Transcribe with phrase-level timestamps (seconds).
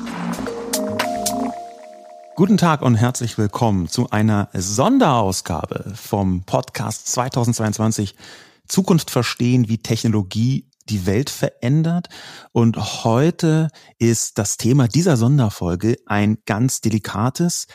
[2.36, 8.14] Guten Tag und herzlich willkommen zu einer Sonderausgabe vom Podcast 2022
[8.68, 12.10] Zukunft verstehen, wie Technologie die Welt verändert.
[12.52, 17.66] Und heute ist das Thema dieser Sonderfolge ein ganz delikates,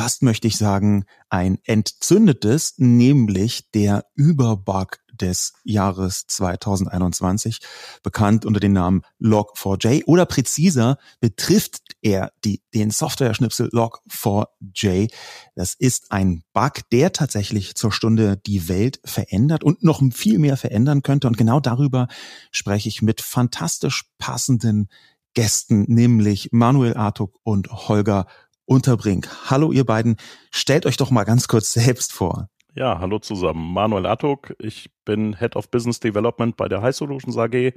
[0.00, 7.60] was möchte ich sagen, ein entzündetes, nämlich der Überbug des Jahres 2021,
[8.02, 15.12] bekannt unter dem Namen Log4j oder präziser betrifft er die, den Software-Schnipsel Log4j.
[15.54, 20.56] Das ist ein Bug, der tatsächlich zur Stunde die Welt verändert und noch viel mehr
[20.56, 21.26] verändern könnte.
[21.26, 22.08] Und genau darüber
[22.52, 24.88] spreche ich mit fantastisch passenden
[25.34, 28.26] Gästen, nämlich Manuel Artuk und Holger
[28.70, 29.28] Unterbrink.
[29.50, 30.16] Hallo ihr beiden,
[30.52, 32.48] stellt euch doch mal ganz kurz selbst vor.
[32.76, 33.72] Ja, hallo zusammen.
[33.72, 37.72] Manuel Attuk, ich bin Head of Business Development bei der High Solutions AG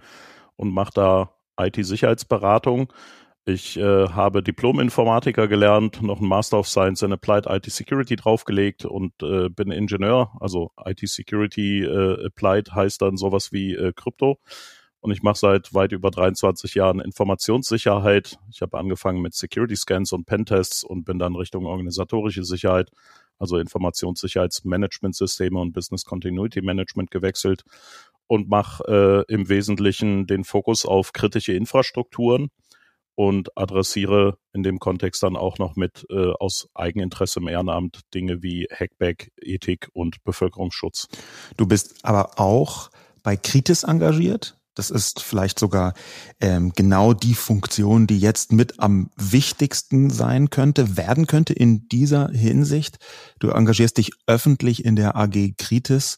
[0.55, 2.93] und mache da IT-Sicherheitsberatung.
[3.43, 8.85] Ich äh, habe Diplom-Informatiker gelernt, noch ein Master of Science in Applied IT Security draufgelegt
[8.85, 10.31] und äh, bin Ingenieur.
[10.39, 14.37] Also IT Security äh, Applied heißt dann sowas wie äh, Krypto.
[15.03, 18.39] Und ich mache seit weit über 23 Jahren Informationssicherheit.
[18.49, 22.89] Ich habe angefangen mit Security Scans und Pentests und bin dann Richtung organisatorische Sicherheit
[23.37, 27.65] also Informationssicherheitsmanagementsysteme und Business Continuity Management gewechselt
[28.27, 32.47] und mache äh, im Wesentlichen den Fokus auf kritische Infrastrukturen
[33.15, 38.41] und adressiere in dem Kontext dann auch noch mit äh, aus Eigeninteresse im Ehrenamt Dinge
[38.41, 41.09] wie Hackback, Ethik und Bevölkerungsschutz.
[41.57, 42.89] Du bist aber auch
[43.21, 44.57] bei Kritis engagiert.
[44.75, 45.93] Das ist vielleicht sogar
[46.41, 52.29] ähm, genau die Funktion, die jetzt mit am wichtigsten sein könnte, werden könnte in dieser
[52.29, 52.97] Hinsicht.
[53.39, 56.17] Du engagierst dich öffentlich in der AG Kritis.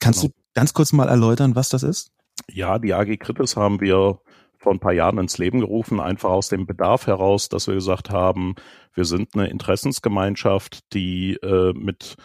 [0.00, 0.34] Kannst genau.
[0.34, 2.10] du ganz kurz mal erläutern, was das ist?
[2.50, 4.18] Ja, die AG Kritis haben wir
[4.58, 8.10] vor ein paar Jahren ins Leben gerufen, einfach aus dem Bedarf heraus, dass wir gesagt
[8.10, 8.54] haben,
[8.94, 12.16] wir sind eine Interessensgemeinschaft, die äh, mit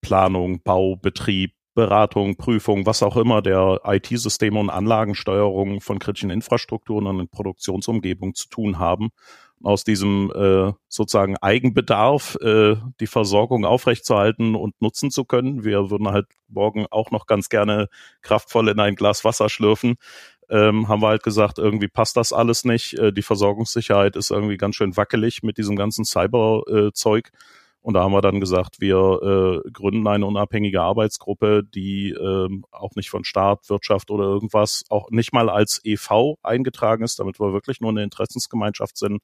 [0.00, 7.06] Planung, Bau, Betrieb, Beratung, Prüfung, was auch immer der IT-Systeme und Anlagensteuerung von kritischen Infrastrukturen
[7.06, 9.10] und Produktionsumgebung zu tun haben.
[9.62, 15.64] Aus diesem äh, sozusagen Eigenbedarf äh, die Versorgung aufrechtzuerhalten und nutzen zu können.
[15.64, 17.88] Wir würden halt morgen auch noch ganz gerne
[18.22, 19.94] kraftvoll in ein Glas Wasser schlürfen.
[20.50, 22.94] Ähm, haben wir halt gesagt, irgendwie passt das alles nicht.
[22.94, 27.28] Äh, die Versorgungssicherheit ist irgendwie ganz schön wackelig mit diesem ganzen Cyber-Zeug.
[27.32, 27.36] Äh,
[27.82, 32.94] und da haben wir dann gesagt, wir äh, gründen eine unabhängige Arbeitsgruppe, die äh, auch
[32.94, 37.52] nicht von Staat, Wirtschaft oder irgendwas, auch nicht mal als EV eingetragen ist, damit wir
[37.52, 39.20] wirklich nur eine Interessensgemeinschaft sind,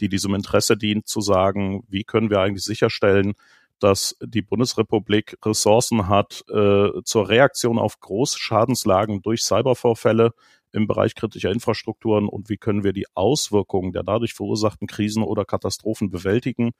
[0.00, 3.34] die diesem Interesse dient, zu sagen, wie können wir eigentlich sicherstellen,
[3.80, 10.32] dass die Bundesrepublik Ressourcen hat äh, zur Reaktion auf Großschadenslagen durch Cybervorfälle
[10.72, 15.44] im Bereich kritischer Infrastrukturen und wie können wir die Auswirkungen der dadurch verursachten Krisen oder
[15.44, 16.72] Katastrophen bewältigen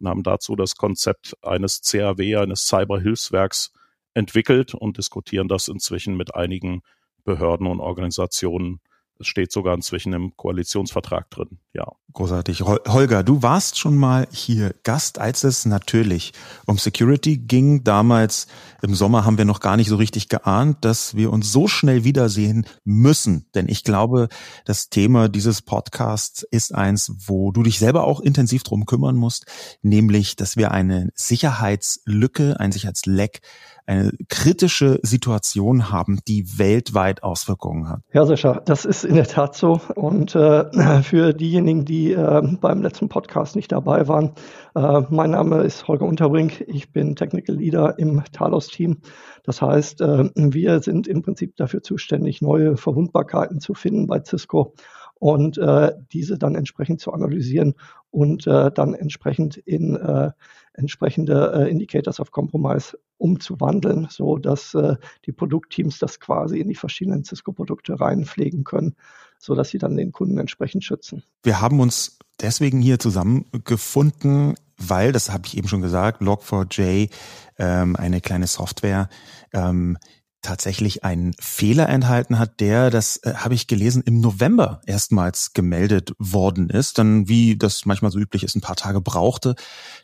[0.00, 3.72] und haben dazu das Konzept eines CAW, eines Cyberhilfswerks
[4.14, 6.82] entwickelt und diskutieren das inzwischen mit einigen
[7.24, 8.80] Behörden und Organisationen
[9.18, 11.86] es steht sogar inzwischen im Koalitionsvertrag drin, ja.
[12.12, 12.62] Großartig.
[12.62, 16.32] Holger, du warst schon mal hier Gast, als es natürlich
[16.64, 17.84] um Security ging.
[17.84, 18.46] Damals
[18.80, 22.04] im Sommer haben wir noch gar nicht so richtig geahnt, dass wir uns so schnell
[22.04, 23.50] wiedersehen müssen.
[23.54, 24.28] Denn ich glaube,
[24.64, 29.44] das Thema dieses Podcasts ist eins, wo du dich selber auch intensiv drum kümmern musst,
[29.82, 33.42] nämlich, dass wir eine Sicherheitslücke, ein Sicherheitsleck
[33.86, 38.00] eine kritische Situation haben, die weltweit Auswirkungen hat.
[38.12, 39.80] Ja, Sascha, das ist in der Tat so.
[39.94, 44.32] Und äh, für diejenigen, die äh, beim letzten Podcast nicht dabei waren,
[44.74, 46.62] äh, mein Name ist Holger Unterbrink.
[46.66, 48.98] Ich bin Technical Leader im Talos-Team.
[49.44, 54.74] Das heißt, äh, wir sind im Prinzip dafür zuständig, neue Verwundbarkeiten zu finden bei Cisco
[55.18, 57.74] und äh, diese dann entsprechend zu analysieren
[58.10, 60.30] und äh, dann entsprechend in äh,
[60.74, 66.74] entsprechende äh, Indicators of Compromise umzuwandeln, so dass äh, die Produktteams das quasi in die
[66.74, 68.94] verschiedenen Cisco-Produkte reinpflegen können,
[69.38, 71.22] so dass sie dann den Kunden entsprechend schützen.
[71.42, 77.10] Wir haben uns deswegen hier zusammengefunden, weil, das habe ich eben schon gesagt, Log4j,
[77.58, 79.08] ähm, eine kleine Software,
[79.54, 79.96] ähm,
[80.46, 86.12] tatsächlich einen Fehler enthalten hat, der, das äh, habe ich gelesen, im November erstmals gemeldet
[86.18, 86.98] worden ist.
[86.98, 89.56] Dann, wie das manchmal so üblich ist, ein paar Tage brauchte.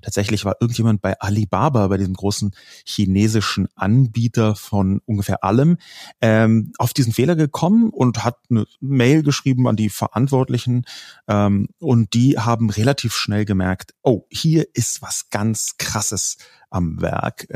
[0.02, 2.52] Tatsächlich war irgendjemand bei Alibaba, bei diesem großen
[2.84, 5.78] chinesischen Anbieter von ungefähr allem,
[6.20, 10.84] ähm, auf diesen Fehler gekommen und hat eine Mail geschrieben an die Verantwortlichen.
[11.28, 16.36] Ähm, und die haben relativ schnell gemerkt, oh, hier ist was ganz Krasses
[16.68, 17.46] am Werk.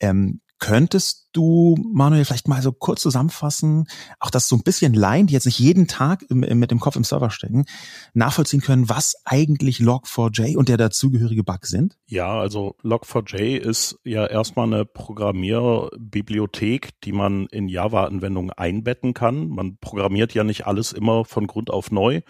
[0.00, 3.88] Ähm, Könntest du, Manuel, vielleicht mal so kurz zusammenfassen,
[4.20, 7.04] auch das so ein bisschen Laien, die jetzt nicht jeden Tag mit dem Kopf im
[7.04, 7.66] Server stecken,
[8.14, 11.98] nachvollziehen können, was eigentlich Log4j und der dazugehörige Bug sind?
[12.06, 19.48] Ja, also Log4j ist ja erstmal eine Programmierbibliothek, die man in Java-Anwendungen einbetten kann.
[19.48, 22.22] Man programmiert ja nicht alles immer von Grund auf neu,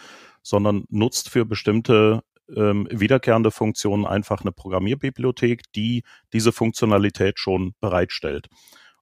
[0.42, 6.02] sondern nutzt für bestimmte ähm, wiederkehrende Funktionen einfach eine Programmierbibliothek, die
[6.32, 8.48] diese Funktionalität schon bereitstellt.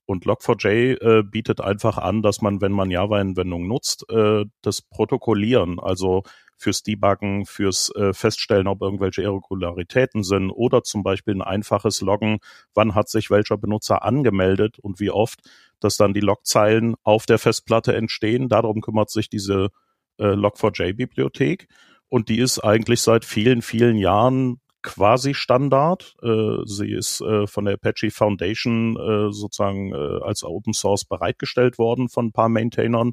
[0.06, 5.80] Und Log4j äh, bietet einfach an, dass man, wenn man Java-Anwendungen nutzt, äh, das Protokollieren,
[5.80, 6.22] also
[6.56, 12.38] fürs Debuggen, fürs äh, Feststellen, ob irgendwelche Irregularitäten sind oder zum Beispiel ein einfaches Loggen,
[12.74, 15.40] wann hat sich welcher Benutzer angemeldet und wie oft,
[15.80, 18.48] dass dann die Logzeilen auf der Festplatte entstehen.
[18.48, 19.70] Darum kümmert sich diese
[20.18, 21.68] äh, Log4j-Bibliothek
[22.08, 26.14] und die ist eigentlich seit vielen, vielen Jahren quasi Standard.
[26.22, 31.78] Äh, sie ist äh, von der Apache Foundation äh, sozusagen äh, als Open Source bereitgestellt
[31.78, 33.12] worden von ein paar Maintainern.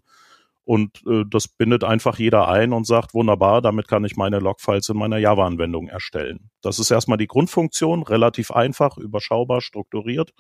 [0.64, 4.90] Und äh, das bindet einfach jeder ein und sagt, wunderbar, damit kann ich meine Logfiles
[4.90, 6.52] in meiner Java-Anwendung erstellen.
[6.62, 10.32] Das ist erstmal die Grundfunktion, relativ einfach, überschaubar, strukturiert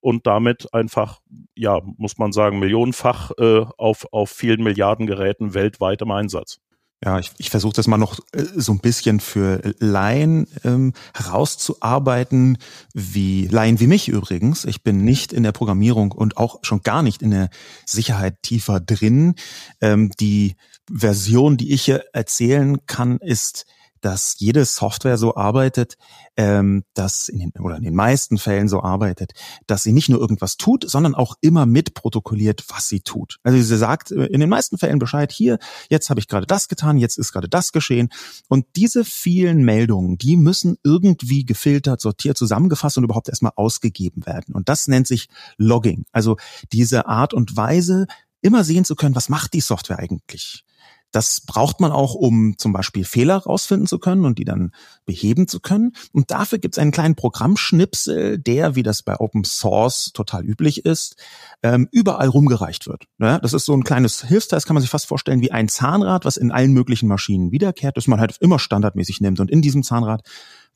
[0.00, 1.20] und damit einfach,
[1.54, 6.60] ja, muss man sagen, millionenfach äh, auf, auf vielen Milliarden Geräten weltweit im Einsatz.
[7.04, 12.58] Ja, ich, ich versuche das mal noch äh, so ein bisschen für Laien ähm, herauszuarbeiten,
[12.92, 14.64] wie Laien wie mich übrigens.
[14.64, 17.50] Ich bin nicht in der Programmierung und auch schon gar nicht in der
[17.86, 19.36] Sicherheit tiefer drin.
[19.80, 20.56] Ähm, die
[20.90, 23.66] Version, die ich hier erzählen kann, ist
[24.00, 25.96] dass jede Software so arbeitet,
[26.36, 29.32] ähm, dass in den, oder in den meisten Fällen so arbeitet,
[29.66, 33.38] dass sie nicht nur irgendwas tut, sondern auch immer mitprotokolliert, was sie tut.
[33.42, 35.58] Also sie sagt äh, in den meisten Fällen Bescheid, hier,
[35.90, 38.08] jetzt habe ich gerade das getan, jetzt ist gerade das geschehen.
[38.48, 44.54] Und diese vielen Meldungen, die müssen irgendwie gefiltert, sortiert, zusammengefasst und überhaupt erstmal ausgegeben werden.
[44.54, 46.04] Und das nennt sich Logging.
[46.12, 46.36] Also
[46.72, 48.06] diese Art und Weise,
[48.40, 50.64] immer sehen zu können, was macht die Software eigentlich?
[51.10, 54.72] Das braucht man auch, um zum Beispiel Fehler rausfinden zu können und die dann
[55.06, 55.92] beheben zu können.
[56.12, 60.84] Und dafür gibt es einen kleinen Programmschnipsel, der, wie das bei Open Source total üblich
[60.84, 61.16] ist,
[61.62, 63.04] ähm, überall rumgereicht wird.
[63.18, 66.24] das ist so ein kleines Hilfsteil, das kann man sich fast vorstellen wie ein Zahnrad,
[66.24, 69.40] was in allen möglichen Maschinen wiederkehrt, das man halt immer standardmäßig nimmt.
[69.40, 70.22] Und in diesem Zahnrad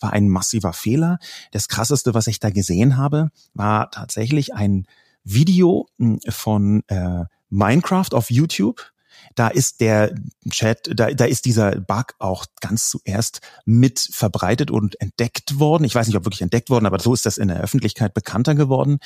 [0.00, 1.18] war ein massiver Fehler.
[1.52, 4.86] Das krasseste, was ich da gesehen habe, war tatsächlich ein
[5.24, 8.91] Video hm, von äh, Minecraft auf YouTube
[9.34, 10.14] da ist der
[10.50, 15.84] Chat, da, da ist dieser Bug auch ganz zuerst mit verbreitet und entdeckt worden.
[15.84, 18.54] Ich weiß nicht, ob wirklich entdeckt worden, aber so ist das in der Öffentlichkeit bekannter
[18.54, 18.98] geworden.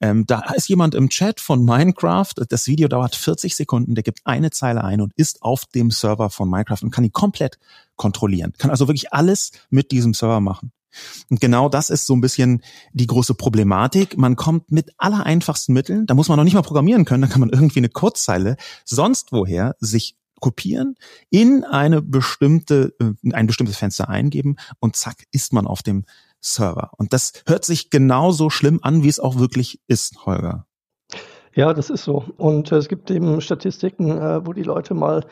[0.00, 2.32] Ähm, da ist jemand im Chat von Minecraft.
[2.48, 3.94] Das Video dauert 40 Sekunden.
[3.94, 7.12] Der gibt eine Zeile ein und ist auf dem Server von Minecraft und kann ihn
[7.12, 7.58] komplett
[7.96, 8.52] kontrollieren.
[8.58, 10.72] Kann also wirklich alles mit diesem Server machen.
[11.30, 12.62] Und genau das ist so ein bisschen
[12.92, 14.16] die große Problematik.
[14.16, 17.28] Man kommt mit aller einfachsten Mitteln, da muss man noch nicht mal programmieren können, da
[17.28, 20.96] kann man irgendwie eine Kurzzeile sonst woher sich kopieren,
[21.30, 26.04] in eine bestimmte, in äh, ein bestimmtes Fenster eingeben und zack ist man auf dem
[26.40, 26.90] Server.
[26.98, 30.66] Und das hört sich genauso schlimm an, wie es auch wirklich ist, Holger.
[31.54, 32.24] Ja, das ist so.
[32.36, 35.24] Und äh, es gibt eben Statistiken, äh, wo die Leute mal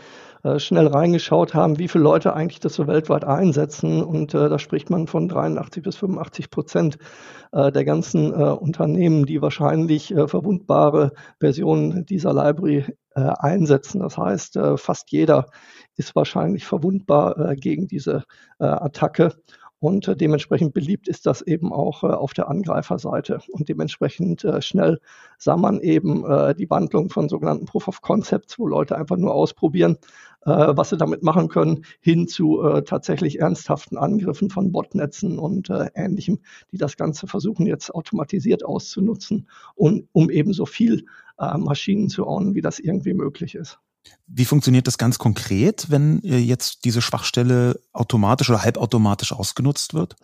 [0.45, 4.03] äh, schnell reingeschaut haben, wie viele Leute eigentlich das so weltweit einsetzen.
[4.03, 6.99] Und äh, da spricht man von 83 bis 85 Prozent
[7.51, 14.01] äh, der ganzen äh, Unternehmen, die wahrscheinlich verwundbare Versionen dieser Library einsetzen.
[14.01, 15.49] Das heißt, fast jeder
[15.97, 18.25] ist wahrscheinlich verwundbar gegen diese
[18.59, 19.35] Attacke.
[19.83, 23.41] Und äh, dementsprechend beliebt ist das eben auch äh, auf der Angreiferseite.
[23.51, 25.01] Und dementsprechend äh, schnell
[25.39, 29.35] sah man eben äh, die Wandlung von sogenannten Proof of Concepts, wo Leute einfach nur
[29.35, 29.99] ausprobieren,
[30.47, 35.69] äh, was sie damit machen können, hin zu äh, tatsächlich ernsthaften Angriffen von Botnetzen und
[35.69, 36.39] äh, Ähnlichem,
[36.71, 41.07] die das Ganze versuchen jetzt automatisiert auszunutzen, um, um eben so viel
[41.59, 43.81] Maschinen zu ownen, wie das irgendwie möglich ist.
[44.27, 50.17] Wie funktioniert das ganz konkret, wenn äh, jetzt diese Schwachstelle automatisch oder halbautomatisch ausgenutzt wird?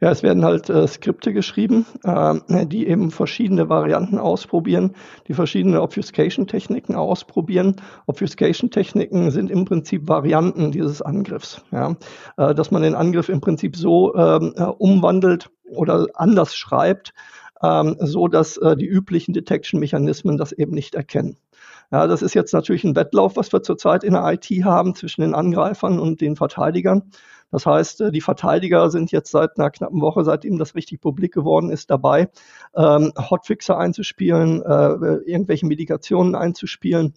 [0.00, 4.94] Ja, es werden halt äh, Skripte geschrieben, äh, die eben verschiedene Varianten ausprobieren,
[5.28, 7.76] die verschiedene Obfuscation-Techniken ausprobieren.
[8.06, 11.62] Obfuscation-Techniken sind im Prinzip Varianten dieses Angriffs.
[11.70, 11.96] Ja?
[12.36, 17.14] Äh, dass man den Angriff im Prinzip so ähm, äh, umwandelt oder anders schreibt,
[17.62, 21.38] ähm, so dass äh, die üblichen Detection-Mechanismen das eben nicht erkennen.
[21.94, 25.20] Ja, das ist jetzt natürlich ein Wettlauf, was wir zurzeit in der IT haben zwischen
[25.20, 27.12] den Angreifern und den Verteidigern.
[27.52, 31.32] Das heißt, äh, die Verteidiger sind jetzt seit einer knappen Woche, seitdem das richtig publik
[31.32, 32.30] geworden ist, dabei,
[32.74, 37.14] ähm, Hotfixer einzuspielen, äh, irgendwelche Medikationen einzuspielen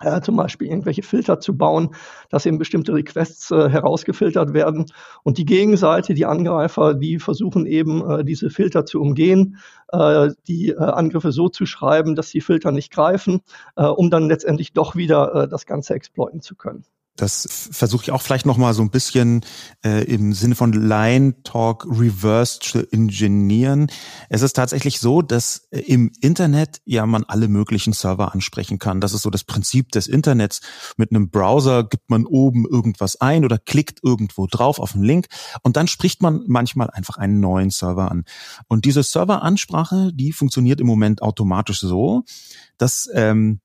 [0.00, 1.94] äh, zum Beispiel irgendwelche Filter zu bauen,
[2.30, 4.86] dass eben bestimmte Requests äh, herausgefiltert werden.
[5.22, 9.58] Und die Gegenseite, die Angreifer, die versuchen eben äh, diese Filter zu umgehen,
[9.92, 13.40] äh, die äh, Angriffe so zu schreiben, dass die Filter nicht greifen,
[13.76, 16.84] äh, um dann letztendlich doch wieder das Ganze exploiten zu können.
[17.16, 19.42] Das versuche ich auch vielleicht noch mal so ein bisschen
[19.84, 23.86] äh, im Sinne von Line Talk reverse zu ingenieren.
[24.28, 29.00] Es ist tatsächlich so, dass äh, im Internet ja man alle möglichen Server ansprechen kann.
[29.00, 30.60] Das ist so das Prinzip des Internets.
[30.96, 35.26] Mit einem Browser gibt man oben irgendwas ein oder klickt irgendwo drauf auf einen Link
[35.62, 38.24] und dann spricht man manchmal einfach einen neuen Server an.
[38.66, 42.24] Und diese Serveransprache, die funktioniert im Moment automatisch so,
[42.76, 43.60] dass ähm,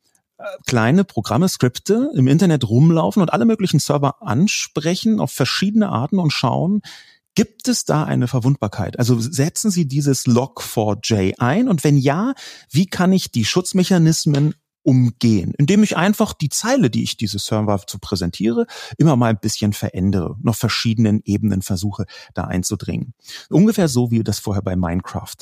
[0.66, 6.32] kleine Programme, Skripte im Internet rumlaufen und alle möglichen Server ansprechen auf verschiedene Arten und
[6.32, 6.82] schauen,
[7.36, 9.00] gibt es da eine Verwundbarkeit?
[9.00, 12.34] Also setzen Sie dieses Log4j ein und wenn ja,
[12.70, 17.86] wie kann ich die Schutzmechanismen umgehen, indem ich einfach die Zeile, die ich diese Server
[17.86, 18.66] zu präsentiere,
[18.98, 23.14] immer mal ein bisschen verändere, noch verschiedenen Ebenen versuche, da einzudringen.
[23.50, 25.36] Ungefähr so, wie das vorher bei Minecraft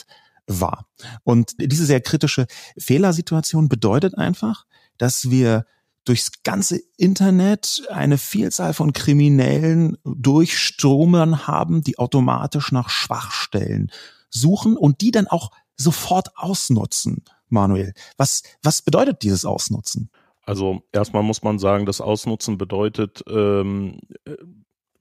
[0.47, 0.87] war.
[1.23, 4.65] Und diese sehr kritische Fehlersituation bedeutet einfach,
[4.97, 5.65] dass wir
[6.05, 13.91] durchs ganze Internet eine Vielzahl von Kriminellen durchstromern haben, die automatisch nach Schwachstellen
[14.29, 17.23] suchen und die dann auch sofort ausnutzen.
[17.49, 20.09] Manuel, was, was bedeutet dieses Ausnutzen?
[20.43, 23.99] Also erstmal muss man sagen, das Ausnutzen bedeutet, ähm,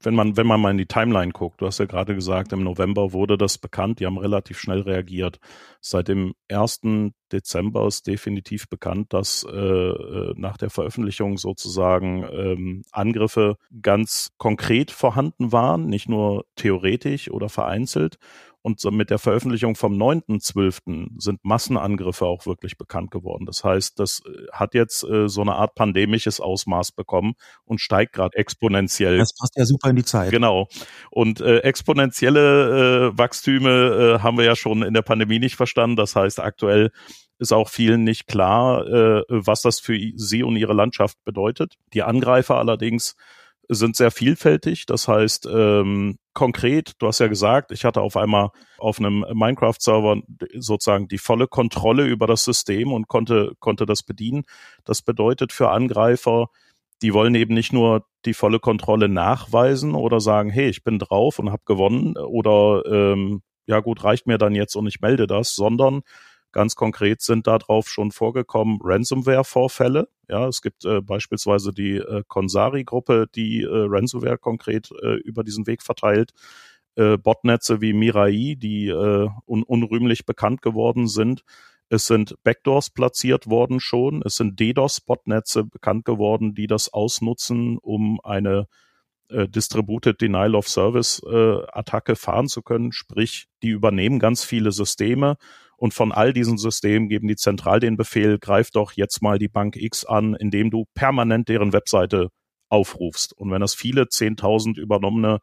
[0.00, 2.62] wenn man, wenn man mal in die Timeline guckt, du hast ja gerade gesagt, im
[2.62, 5.38] November wurde das bekannt, die haben relativ schnell reagiert.
[5.80, 6.80] Seit dem 1.
[7.32, 14.90] Dezember ist definitiv bekannt, dass äh, äh, nach der Veröffentlichung sozusagen ähm, Angriffe ganz konkret
[14.90, 18.18] vorhanden waren, nicht nur theoretisch oder vereinzelt.
[18.66, 21.20] Und mit der Veröffentlichung vom 9.12.
[21.20, 23.46] sind Massenangriffe auch wirklich bekannt geworden.
[23.46, 28.12] Das heißt, das äh, hat jetzt äh, so eine Art pandemisches Ausmaß bekommen und steigt
[28.12, 29.18] gerade exponentiell.
[29.18, 30.32] Das passt ja super in die Zeit.
[30.32, 30.66] Genau.
[31.12, 35.94] Und äh, exponentielle äh, Wachstüme äh, haben wir ja schon in der Pandemie nicht verstanden.
[35.94, 36.90] Das heißt, aktuell
[37.38, 41.74] ist auch vielen nicht klar, äh, was das für sie und ihre Landschaft bedeutet.
[41.92, 43.14] Die Angreifer allerdings
[43.68, 44.86] sind sehr vielfältig.
[44.86, 50.22] Das heißt, ähm, konkret, du hast ja gesagt, ich hatte auf einmal auf einem Minecraft-Server
[50.54, 54.44] sozusagen die volle Kontrolle über das System und konnte, konnte das bedienen.
[54.84, 56.48] Das bedeutet für Angreifer,
[57.02, 61.38] die wollen eben nicht nur die volle Kontrolle nachweisen oder sagen, hey, ich bin drauf
[61.38, 65.54] und habe gewonnen oder ähm, ja gut, reicht mir dann jetzt und ich melde das,
[65.54, 66.02] sondern
[66.52, 70.08] Ganz konkret sind darauf schon vorgekommen Ransomware-Vorfälle.
[70.28, 75.66] Ja, es gibt äh, beispielsweise die äh, Consari-Gruppe, die äh, Ransomware konkret äh, über diesen
[75.66, 76.32] Weg verteilt.
[76.96, 81.42] Äh, Botnetze wie Mirai, die äh, un unrühmlich bekannt geworden sind.
[81.88, 84.22] Es sind Backdoors platziert worden schon.
[84.24, 88.66] Es sind DDoS-Botnetze bekannt geworden, die das ausnutzen, um eine
[89.28, 92.92] äh, Distributed Denial of Service äh, Attacke fahren zu können.
[92.92, 95.36] Sprich, die übernehmen ganz viele Systeme
[95.76, 99.48] und von all diesen Systemen geben die zentral den Befehl, greif doch jetzt mal die
[99.48, 102.30] Bank X an, indem du permanent deren Webseite
[102.68, 103.32] aufrufst.
[103.34, 105.40] Und wenn das viele 10.000 übernommene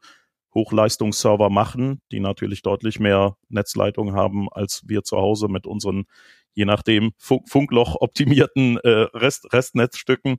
[0.54, 6.04] Hochleistungsserver machen, die natürlich deutlich mehr Netzleitung haben als wir zu Hause mit unseren,
[6.52, 10.36] je nachdem, Funkloch optimierten äh, Rest, Restnetzstücken,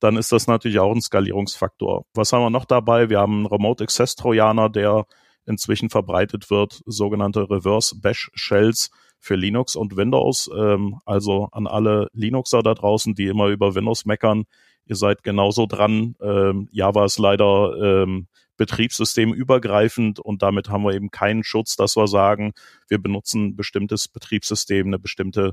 [0.00, 2.04] dann ist das natürlich auch ein Skalierungsfaktor.
[2.14, 3.10] Was haben wir noch dabei?
[3.10, 5.06] Wir haben einen Remote Access Trojaner, der
[5.44, 10.50] inzwischen verbreitet wird, sogenannte Reverse Bash Shells, für Linux und Windows.
[10.56, 14.44] Ähm, also an alle Linuxer da draußen, die immer über Windows meckern,
[14.86, 16.14] ihr seid genauso dran.
[16.20, 22.08] Ähm, Java ist leider ähm, betriebssystemübergreifend und damit haben wir eben keinen Schutz, dass wir
[22.08, 22.52] sagen,
[22.88, 25.52] wir benutzen ein bestimmtes Betriebssystem, eine bestimmte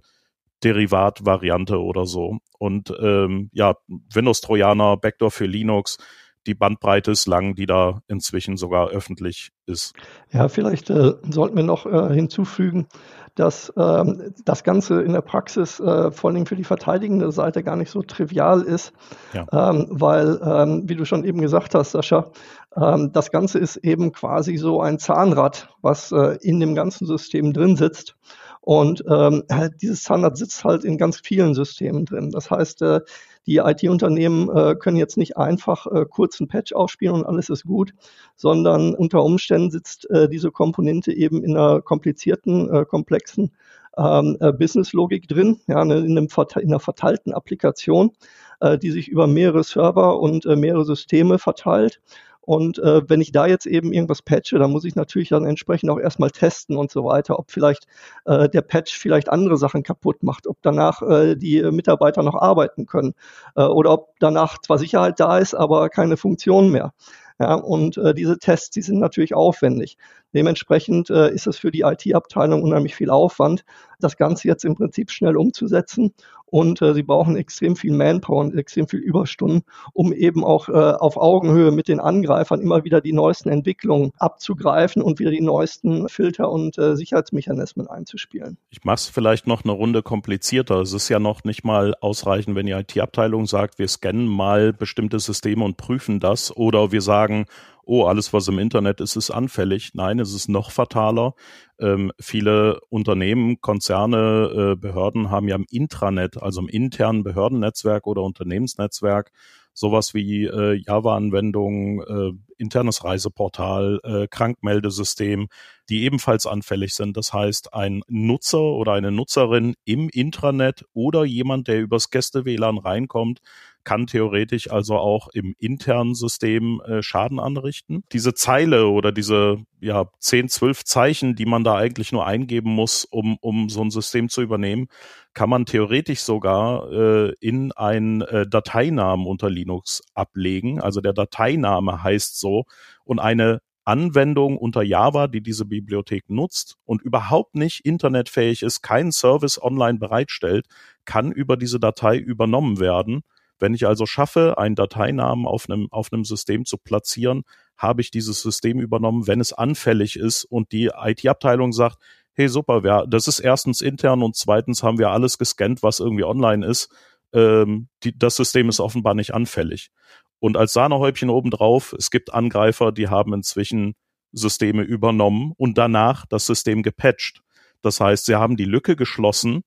[0.63, 2.39] Derivatvariante oder so.
[2.57, 5.97] Und ähm, ja, Windows-Trojaner, Backdoor für Linux,
[6.45, 9.93] die Bandbreite ist lang, die da inzwischen sogar öffentlich ist.
[10.31, 12.87] Ja, vielleicht äh, sollten wir noch äh, hinzufügen,
[13.35, 17.75] dass ähm, das Ganze in der Praxis äh, vor allem für die verteidigende Seite gar
[17.75, 18.93] nicht so trivial ist,
[19.33, 19.45] ja.
[19.51, 22.31] ähm, weil, ähm, wie du schon eben gesagt hast, Sascha,
[22.77, 27.51] ähm, das Ganze ist eben quasi so ein Zahnrad, was äh, in dem ganzen System
[27.51, 28.15] drin sitzt.
[28.65, 29.43] Und ähm,
[29.79, 32.31] dieses Zahnrad sitzt halt in ganz vielen Systemen drin.
[32.31, 33.01] Das heißt, äh,
[33.45, 37.65] die IT-Unternehmen äh, können jetzt nicht einfach äh, kurz einen Patch ausspielen und alles ist
[37.65, 37.93] gut,
[38.35, 43.51] sondern unter Umständen sitzt äh, diese Komponente eben in einer komplizierten, äh, komplexen
[43.97, 48.13] ähm, äh, Business-Logik drin, ja, ne, in, einem, in einer verteilten Applikation,
[48.61, 52.01] äh, die sich über mehrere Server und äh, mehrere Systeme verteilt
[52.45, 55.89] Und äh, wenn ich da jetzt eben irgendwas patche, dann muss ich natürlich dann entsprechend
[55.89, 57.87] auch erstmal testen und so weiter, ob vielleicht
[58.25, 62.85] äh, der Patch vielleicht andere Sachen kaputt macht, ob danach äh, die Mitarbeiter noch arbeiten
[62.85, 63.13] können
[63.55, 66.93] äh, oder ob danach zwar Sicherheit da ist, aber keine Funktion mehr.
[67.37, 69.97] Ja, und äh, diese Tests, die sind natürlich aufwendig.
[70.35, 73.63] Dementsprechend äh, ist es für die IT-Abteilung unheimlich viel Aufwand,
[73.99, 76.13] das Ganze jetzt im Prinzip schnell umzusetzen.
[76.45, 79.63] Und äh, sie brauchen extrem viel Manpower und extrem viel Überstunden,
[79.93, 85.01] um eben auch äh, auf Augenhöhe mit den Angreifern immer wieder die neuesten Entwicklungen abzugreifen
[85.01, 88.57] und wieder die neuesten Filter und äh, Sicherheitsmechanismen einzuspielen.
[88.69, 90.81] Ich mache es vielleicht noch eine Runde komplizierter.
[90.81, 95.19] Es ist ja noch nicht mal ausreichend, wenn die IT-Abteilung sagt, wir scannen mal bestimmte
[95.19, 97.47] Systeme und prüfen das oder wir sagen,
[97.85, 99.91] oh, alles, was im Internet ist, ist anfällig.
[99.93, 101.33] Nein, es ist noch fataler.
[101.79, 108.23] Ähm, viele Unternehmen, Konzerne, äh, Behörden haben ja im Intranet, also im internen Behördennetzwerk oder
[108.23, 109.31] Unternehmensnetzwerk,
[109.73, 115.47] sowas wie äh, Java-Anwendungen, äh, internes Reiseportal, äh, Krankmeldesystem,
[115.89, 117.17] die ebenfalls anfällig sind.
[117.17, 123.41] Das heißt, ein Nutzer oder eine Nutzerin im Intranet oder jemand, der übers Gäste-WLAN reinkommt,
[123.85, 128.03] kann theoretisch also auch im internen System äh, Schaden anrichten.
[128.11, 133.05] Diese Zeile oder diese ja, 10, 12 Zeichen, die man da eigentlich nur eingeben muss,
[133.05, 134.87] um, um so ein System zu übernehmen,
[135.33, 140.81] kann man theoretisch sogar äh, in einen äh, Dateinamen unter Linux ablegen.
[140.81, 142.65] Also der Dateiname heißt so
[143.03, 149.11] und eine Anwendung unter Java, die diese Bibliothek nutzt und überhaupt nicht internetfähig ist, keinen
[149.11, 150.65] Service online bereitstellt,
[151.05, 153.23] kann über diese Datei übernommen werden
[153.59, 157.43] wenn ich also schaffe, einen Dateinamen auf einem, auf einem System zu platzieren,
[157.77, 161.97] habe ich dieses System übernommen, wenn es anfällig ist und die IT-Abteilung sagt,
[162.33, 166.25] hey super, wir, das ist erstens intern und zweitens haben wir alles gescannt, was irgendwie
[166.25, 166.89] online ist.
[167.33, 169.91] Ähm, die, das System ist offenbar nicht anfällig.
[170.39, 173.95] Und als Sahnehäubchen obendrauf, es gibt Angreifer, die haben inzwischen
[174.31, 177.41] Systeme übernommen und danach das System gepatcht.
[177.81, 179.63] Das heißt, sie haben die Lücke geschlossen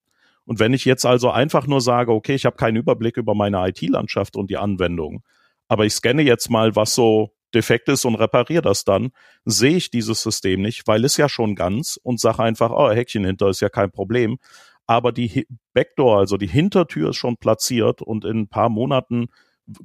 [0.48, 3.68] und wenn ich jetzt also einfach nur sage, okay, ich habe keinen Überblick über meine
[3.68, 5.22] IT-Landschaft und die Anwendung,
[5.68, 9.10] aber ich scanne jetzt mal, was so defekt ist und repariere das dann,
[9.44, 13.26] sehe ich dieses System nicht, weil es ja schon ganz und sage einfach, oh, Häkchen
[13.26, 14.38] hinter ist ja kein Problem.
[14.86, 19.26] Aber die Backdoor, also die Hintertür ist schon platziert und in ein paar Monaten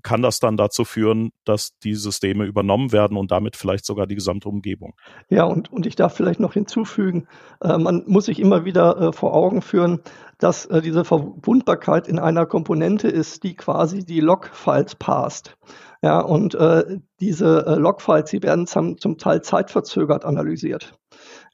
[0.01, 4.15] kann das dann dazu führen, dass die Systeme übernommen werden und damit vielleicht sogar die
[4.15, 4.93] gesamte Umgebung.
[5.29, 7.27] Ja, und, und ich darf vielleicht noch hinzufügen,
[7.61, 10.01] äh, man muss sich immer wieder äh, vor Augen führen,
[10.39, 15.55] dass äh, diese Verwundbarkeit in einer Komponente ist, die quasi die Logfiles passt.
[16.01, 20.93] Ja, und äh, diese äh, Logfiles, die werden zum, zum Teil zeitverzögert analysiert.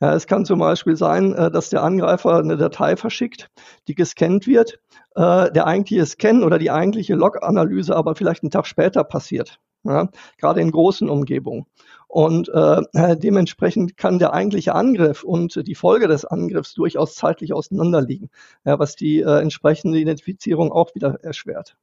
[0.02, 3.50] Ja, es kann zum Beispiel sein, äh, dass der Angreifer eine Datei verschickt,
[3.88, 4.80] die gescannt wird
[5.15, 9.60] äh, der eigentliche Scan oder die eigentliche Log-Analyse aber vielleicht einen Tag später passiert.
[9.84, 11.65] Ja, gerade in großen Umgebungen.
[12.08, 12.82] Und äh,
[13.17, 18.30] dementsprechend kann der eigentliche Angriff und die Folge des Angriffs durchaus zeitlich auseinanderliegen,
[18.65, 21.78] ja, was die äh, entsprechende Identifizierung auch wieder erschwert.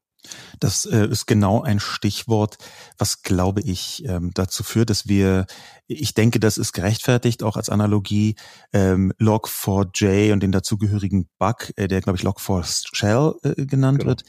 [0.59, 2.59] Das äh, ist genau ein Stichwort,
[2.99, 5.47] was glaube ich ähm, dazu führt, dass wir,
[5.87, 8.37] ich denke, das ist gerechtfertigt, auch als Analogie,
[8.73, 14.11] ähm, Log4j und den dazugehörigen Bug, äh, der glaube ich Log4Shell äh, genannt genau.
[14.11, 14.25] wird.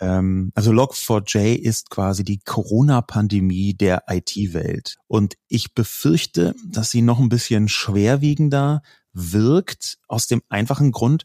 [0.00, 4.96] Ähm, also Log4j ist quasi die Corona-Pandemie der IT-Welt.
[5.06, 11.24] Und ich befürchte, dass sie noch ein bisschen schwerwiegender wirkt, aus dem einfachen Grund,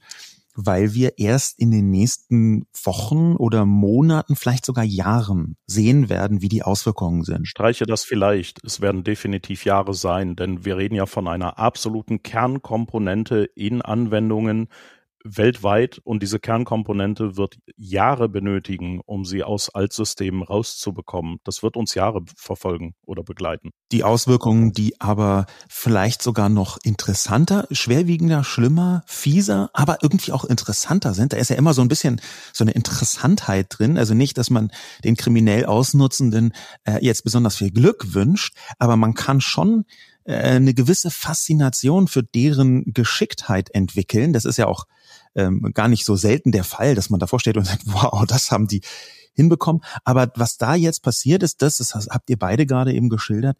[0.55, 6.49] weil wir erst in den nächsten Wochen oder Monaten, vielleicht sogar Jahren sehen werden, wie
[6.49, 7.47] die Auswirkungen sind.
[7.47, 8.63] Streiche das vielleicht.
[8.63, 14.69] Es werden definitiv Jahre sein, denn wir reden ja von einer absoluten Kernkomponente in Anwendungen,
[15.25, 21.39] weltweit und diese Kernkomponente wird Jahre benötigen, um sie aus Altsystemen rauszubekommen.
[21.43, 23.71] Das wird uns Jahre verfolgen oder begleiten.
[23.91, 31.13] Die Auswirkungen, die aber vielleicht sogar noch interessanter, schwerwiegender, schlimmer, fieser, aber irgendwie auch interessanter
[31.15, 31.33] sind.
[31.33, 32.21] Da ist ja immer so ein bisschen
[32.53, 33.97] so eine Interessantheit drin.
[33.97, 34.71] Also nicht, dass man
[35.03, 39.85] den kriminell Ausnutzenden äh, jetzt besonders viel Glück wünscht, aber man kann schon
[40.25, 44.33] äh, eine gewisse Faszination für deren Geschicktheit entwickeln.
[44.33, 44.85] Das ist ja auch
[45.35, 48.51] ähm, gar nicht so selten der Fall, dass man davor steht und sagt, wow, das
[48.51, 48.81] haben die
[49.33, 49.83] hinbekommen.
[50.03, 53.57] Aber was da jetzt passiert ist, das, das habt ihr beide gerade eben geschildert,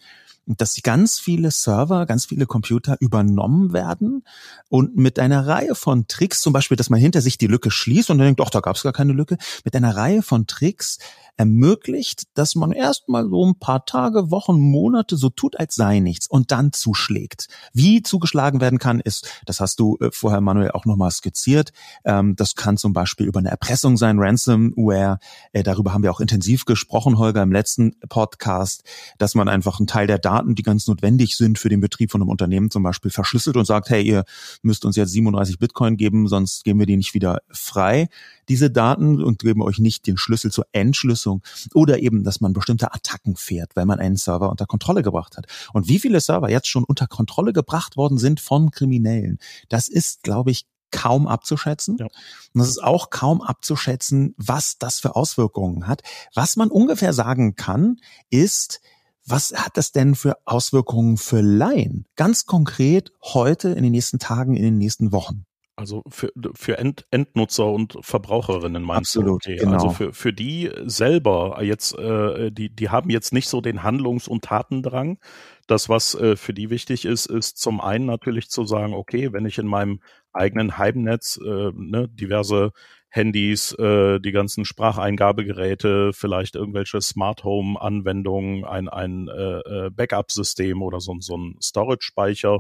[0.48, 4.24] dass ganz viele Server, ganz viele Computer übernommen werden
[4.70, 8.10] und mit einer Reihe von Tricks, zum Beispiel, dass man hinter sich die Lücke schließt
[8.10, 11.00] und dann denkt, doch, da gab es gar keine Lücke, mit einer Reihe von Tricks
[11.38, 16.28] ermöglicht, dass man erstmal so ein paar Tage, Wochen, Monate so tut, als sei nichts
[16.28, 17.48] und dann zuschlägt.
[17.74, 21.72] Wie zugeschlagen werden kann, ist, das hast du äh, vorher, Manuel, auch nochmal skizziert.
[22.04, 25.20] Ähm, das kann zum Beispiel über eine Erpressung sein, Ransomware.
[25.52, 28.84] Äh, darüber haben wir auch intensiv gesprochen, Holger, im letzten Podcast,
[29.18, 32.22] dass man einfach einen Teil der Daten, die ganz notwendig sind für den Betrieb von
[32.22, 34.24] einem Unternehmen zum Beispiel, verschlüsselt und sagt, hey, ihr
[34.62, 38.10] müsst uns jetzt 37 Bitcoin geben, sonst geben wir die nicht wieder frei
[38.50, 41.42] diese Daten und geben euch nicht den Schlüssel zur Entschlüsselung
[41.74, 45.46] oder eben, dass man bestimmte Attacken fährt, weil man einen Server unter Kontrolle gebracht hat.
[45.74, 50.24] Und wie viele Server jetzt schon unter Kontrolle gebracht worden sind von Kriminellen, das ist,
[50.24, 51.98] glaube ich, kaum abzuschätzen.
[52.00, 52.08] Ja.
[52.54, 56.02] Und es ist auch kaum abzuschätzen, was das für Auswirkungen hat.
[56.34, 57.98] Was man ungefähr sagen kann,
[58.30, 58.82] ist,
[59.26, 62.06] was hat das denn für Auswirkungen für Laien?
[62.16, 65.46] Ganz konkret heute, in den nächsten Tagen, in den nächsten Wochen.
[65.78, 69.52] Also für, für End, Endnutzer und Verbraucherinnen meinst Absolut, du?
[69.52, 69.56] Okay.
[69.58, 69.74] Genau.
[69.74, 74.30] Also für, für die selber jetzt, äh, die, die haben jetzt nicht so den Handlungs-
[74.30, 75.20] und Tatendrang.
[75.68, 79.46] Das, was äh, für die wichtig ist, ist zum einen natürlich zu sagen, okay, wenn
[79.46, 80.00] ich in meinem
[80.32, 82.72] eigenen Heimnetz äh, ne, diverse
[83.10, 90.82] Handys, äh, die ganzen Spracheingabegeräte, vielleicht irgendwelche Smart Home Anwendungen, ein, ein äh, äh Backup-System
[90.82, 92.60] oder so, so ein Storage-Speicher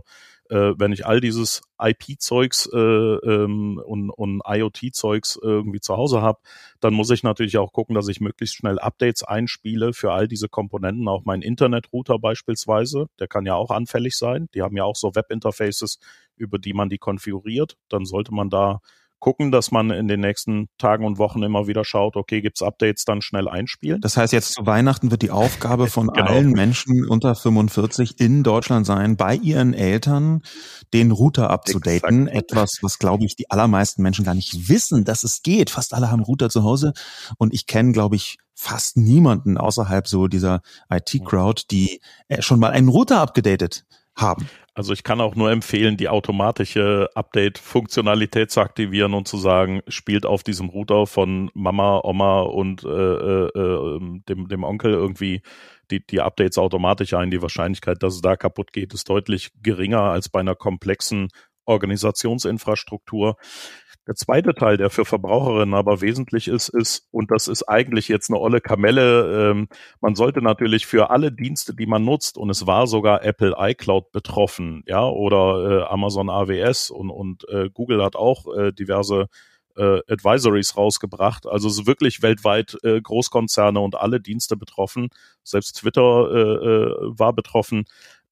[0.49, 6.39] äh, wenn ich all dieses IP-Zeugs äh, ähm, und, und IoT-Zeugs irgendwie zu Hause habe,
[6.79, 10.49] dann muss ich natürlich auch gucken, dass ich möglichst schnell Updates einspiele für all diese
[10.49, 14.47] Komponenten, auch mein Internetrouter beispielsweise, der kann ja auch anfällig sein.
[14.53, 15.99] Die haben ja auch so Webinterfaces,
[16.35, 17.77] über die man die konfiguriert.
[17.89, 18.81] Dann sollte man da
[19.19, 23.05] gucken, dass man in den nächsten Tagen und Wochen immer wieder schaut, okay, gibt's Updates,
[23.05, 24.01] dann schnell einspielen.
[24.01, 26.27] Das heißt, jetzt zu Weihnachten wird die Aufgabe von genau.
[26.27, 30.41] allen Menschen unter 45 in Deutschland sein, bei ihren Eltern
[30.93, 32.27] den Router abzudaten.
[32.27, 35.69] Etwas, was, glaube ich, die allermeisten Menschen gar nicht wissen, dass es geht.
[35.69, 36.93] Fast alle haben Router zu Hause.
[37.37, 42.71] Und ich kenne, glaube ich, fast niemanden außerhalb so dieser IT-Crowd, die äh, schon mal
[42.71, 44.47] einen Router abgedatet haben.
[44.77, 50.25] Also ich kann auch nur empfehlen, die automatische Update-Funktionalität zu aktivieren und zu sagen, spielt
[50.25, 55.41] auf diesem Router von Mama, Oma und äh, äh, ähm, dem, dem Onkel irgendwie
[55.91, 57.31] die, die Updates automatisch ein.
[57.31, 61.29] Die Wahrscheinlichkeit, dass es da kaputt geht, ist deutlich geringer als bei einer komplexen
[61.65, 63.37] Organisationsinfrastruktur.
[64.07, 68.29] Der zweite Teil, der für Verbraucherinnen aber wesentlich ist, ist, und das ist eigentlich jetzt
[68.29, 69.67] eine olle Kamelle, ähm,
[69.99, 74.11] man sollte natürlich für alle Dienste, die man nutzt, und es war sogar Apple iCloud
[74.11, 79.27] betroffen, ja, oder äh, Amazon AWS und, und äh, Google hat auch äh, diverse
[79.75, 81.47] äh, Advisories rausgebracht.
[81.47, 85.09] Also es ist wirklich weltweit äh, Großkonzerne und alle Dienste betroffen.
[85.43, 87.85] Selbst Twitter äh, äh, war betroffen.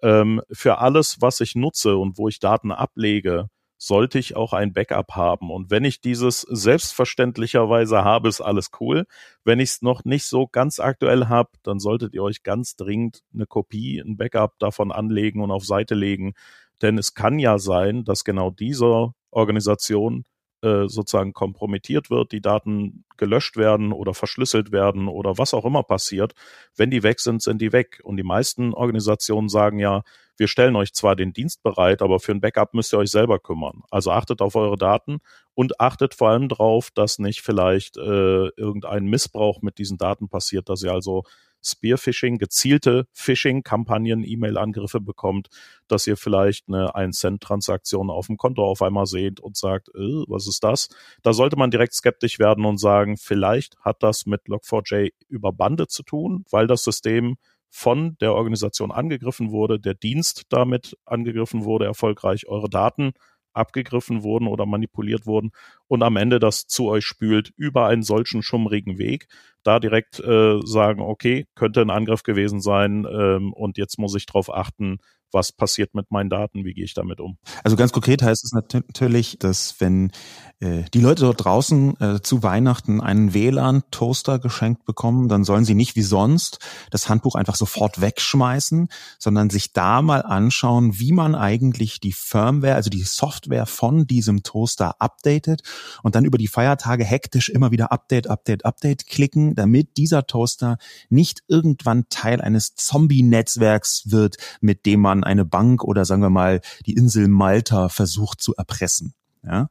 [0.03, 4.73] Ähm, für alles, was ich nutze und wo ich Daten ablege, sollte ich auch ein
[4.73, 5.49] Backup haben.
[5.49, 9.05] Und wenn ich dieses selbstverständlicherweise habe, ist alles cool.
[9.43, 13.23] Wenn ich es noch nicht so ganz aktuell habe, dann solltet ihr euch ganz dringend
[13.33, 16.33] eine Kopie, ein Backup davon anlegen und auf Seite legen.
[16.81, 20.25] Denn es kann ja sein, dass genau diese Organisation
[20.63, 25.83] äh, sozusagen kompromittiert wird, die Daten gelöscht werden oder verschlüsselt werden oder was auch immer
[25.83, 26.33] passiert.
[26.75, 27.99] Wenn die weg sind, sind die weg.
[28.03, 30.03] Und die meisten Organisationen sagen ja,
[30.37, 33.39] wir stellen euch zwar den Dienst bereit, aber für ein Backup müsst ihr euch selber
[33.39, 33.83] kümmern.
[33.91, 35.19] Also achtet auf eure Daten
[35.53, 40.69] und achtet vor allem darauf, dass nicht vielleicht äh, irgendein Missbrauch mit diesen Daten passiert,
[40.69, 41.23] dass ihr also
[41.63, 45.47] Spearphishing, gezielte Phishing-Kampagnen, E-Mail-Angriffe bekommt,
[45.87, 50.47] dass ihr vielleicht eine 1-Cent-Transaktion auf dem Konto auf einmal seht und sagt, äh, was
[50.47, 50.89] ist das?
[51.21, 55.87] Da sollte man direkt skeptisch werden und sagen, vielleicht hat das mit Log4j über Bande
[55.87, 57.37] zu tun, weil das System
[57.69, 63.13] von der Organisation angegriffen wurde, der Dienst damit angegriffen wurde, erfolgreich eure Daten
[63.53, 65.51] abgegriffen wurden oder manipuliert wurden
[65.87, 69.27] und am Ende das zu euch spült über einen solchen schummrigen Weg,
[69.63, 74.25] da direkt äh, sagen, okay, könnte ein Angriff gewesen sein ähm, und jetzt muss ich
[74.25, 74.99] darauf achten,
[75.33, 77.37] was passiert mit meinen Daten, wie gehe ich damit um.
[77.63, 80.11] Also ganz konkret heißt es natürlich, dass wenn
[80.59, 85.75] äh, die Leute dort draußen äh, zu Weihnachten einen WLAN-Toaster geschenkt bekommen, dann sollen sie
[85.75, 86.59] nicht wie sonst
[86.91, 88.87] das Handbuch einfach sofort wegschmeißen,
[89.19, 94.43] sondern sich da mal anschauen, wie man eigentlich die Firmware, also die Software von diesem
[94.43, 95.63] Toaster updatet
[96.03, 100.77] und dann über die Feiertage hektisch immer wieder Update, Update, Update klicken, damit dieser Toaster
[101.09, 106.61] nicht irgendwann Teil eines Zombie-Netzwerks wird, mit dem man eine Bank oder sagen wir mal
[106.85, 109.13] die Insel Malta versucht zu erpressen.
[109.43, 109.67] Ja,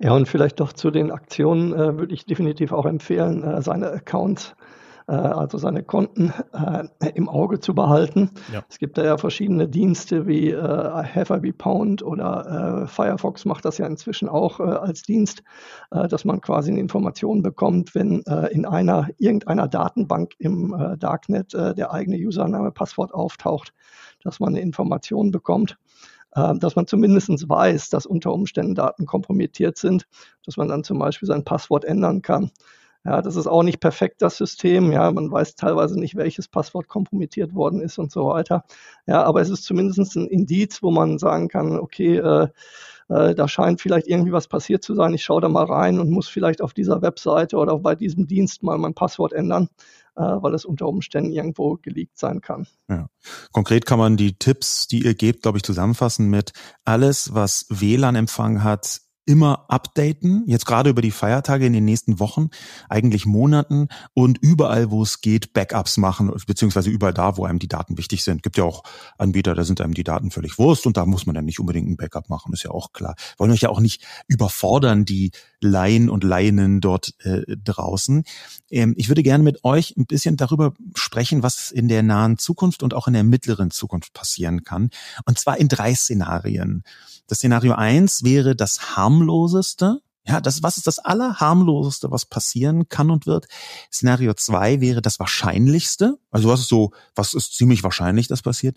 [0.00, 3.90] ja, und vielleicht doch zu den Aktionen äh, würde ich definitiv auch empfehlen, äh, seine
[3.92, 4.54] Accounts
[5.06, 8.30] äh, also seine Konten äh, im Auge zu behalten.
[8.52, 8.62] Ja.
[8.68, 13.78] Es gibt da ja verschiedene Dienste wie äh, Have Pound oder äh, Firefox macht das
[13.78, 15.42] ja inzwischen auch äh, als Dienst,
[15.90, 20.96] äh, dass man quasi eine Information bekommt, wenn äh, in einer irgendeiner Datenbank im äh,
[20.96, 23.72] Darknet äh, der eigene Username, Passwort auftaucht,
[24.24, 25.76] dass man eine Information bekommt
[26.34, 30.06] äh, dass man zumindest weiß, dass unter Umständen Daten kompromittiert sind,
[30.44, 32.50] dass man dann zum Beispiel sein Passwort ändern kann.
[33.06, 34.90] Ja, das ist auch nicht perfekt, das System.
[34.90, 38.64] Ja, man weiß teilweise nicht, welches Passwort kompromittiert worden ist und so weiter.
[39.06, 42.48] Ja, aber es ist zumindest ein Indiz, wo man sagen kann, okay, äh,
[43.10, 45.12] äh, da scheint vielleicht irgendwie was passiert zu sein.
[45.12, 48.62] Ich schaue da mal rein und muss vielleicht auf dieser Webseite oder bei diesem Dienst
[48.62, 49.68] mal mein Passwort ändern,
[50.14, 52.66] weil es unter Umständen irgendwo geleakt sein kann.
[52.88, 53.08] Ja.
[53.52, 56.52] Konkret kann man die Tipps, die ihr gebt, glaube ich, zusammenfassen mit
[56.84, 62.50] alles, was WLAN-Empfang hat, immer updaten, jetzt gerade über die Feiertage in den nächsten Wochen,
[62.88, 67.68] eigentlich Monaten und überall, wo es geht, Backups machen, beziehungsweise überall da, wo einem die
[67.68, 68.42] Daten wichtig sind.
[68.42, 68.82] Gibt ja auch
[69.16, 71.88] Anbieter, da sind einem die Daten völlig Wurst und da muss man dann nicht unbedingt
[71.88, 73.14] ein Backup machen, ist ja auch klar.
[73.38, 78.24] Wollen euch ja auch nicht überfordern, die Laien und Laienen dort äh, draußen.
[78.70, 82.82] Ähm, ich würde gerne mit euch ein bisschen darüber sprechen, was in der nahen Zukunft
[82.82, 84.90] und auch in der mittleren Zukunft passieren kann.
[85.24, 86.82] Und zwar in drei Szenarien.
[87.26, 90.00] Das Szenario eins wäre das harmloseste.
[90.26, 93.46] Ja, das, was ist das allerharmloseste, was passieren kann und wird?
[93.92, 96.18] Szenario zwei wäre das wahrscheinlichste.
[96.30, 98.76] Also was ist so, was ist ziemlich wahrscheinlich, dass passiert?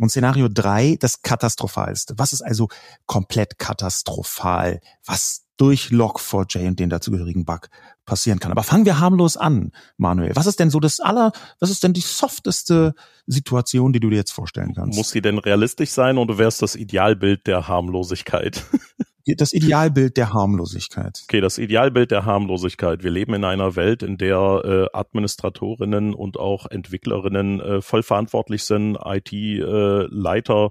[0.00, 2.14] Und Szenario drei das katastrophalste.
[2.16, 2.68] Was ist also
[3.04, 4.80] komplett katastrophal?
[5.04, 7.68] Was durch Log4j und den dazugehörigen Bug
[8.04, 8.52] passieren kann.
[8.52, 10.36] Aber fangen wir harmlos an, Manuel.
[10.36, 12.94] Was ist denn so das aller, was ist denn die softeste
[13.26, 14.96] Situation, die du dir jetzt vorstellen kannst?
[14.96, 18.64] Muss sie denn realistisch sein oder wäre es das Idealbild der Harmlosigkeit?
[19.34, 21.22] das Idealbild der Harmlosigkeit.
[21.24, 23.02] Okay, das Idealbild der Harmlosigkeit.
[23.02, 24.62] Wir leben in einer Welt, in der
[24.92, 30.70] äh, Administratorinnen und auch Entwicklerinnen äh, voll verantwortlich sind, IT-Leiter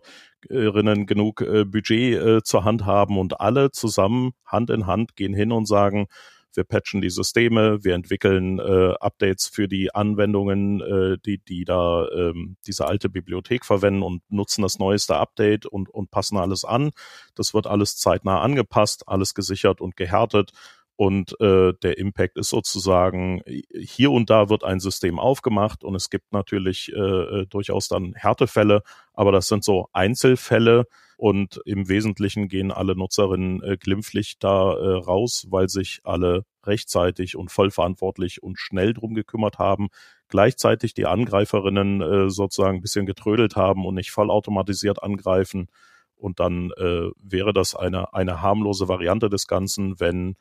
[0.50, 5.34] Rinnen genug äh, Budget äh, zur Hand haben und alle zusammen Hand in Hand gehen
[5.34, 6.08] hin und sagen,
[6.56, 12.08] wir patchen die Systeme, wir entwickeln äh, Updates für die Anwendungen, äh, die, die da
[12.10, 16.92] ähm, diese alte Bibliothek verwenden und nutzen das neueste Update und, und passen alles an.
[17.36, 20.52] Das wird alles zeitnah angepasst, alles gesichert und gehärtet
[20.98, 23.42] und äh, der Impact ist sozusagen,
[23.74, 28.14] hier und da wird ein System aufgemacht und es gibt natürlich äh, äh, durchaus dann
[28.14, 28.82] Härtefälle,
[29.14, 30.86] aber das sind so Einzelfälle
[31.18, 37.36] und im Wesentlichen gehen alle Nutzerinnen äh, glimpflich da äh, raus, weil sich alle rechtzeitig
[37.36, 39.90] und vollverantwortlich und schnell drum gekümmert haben,
[40.30, 45.68] gleichzeitig die Angreiferinnen äh, sozusagen ein bisschen getrödelt haben und nicht vollautomatisiert angreifen.
[46.16, 50.36] Und dann äh, wäre das eine, eine harmlose Variante des Ganzen, wenn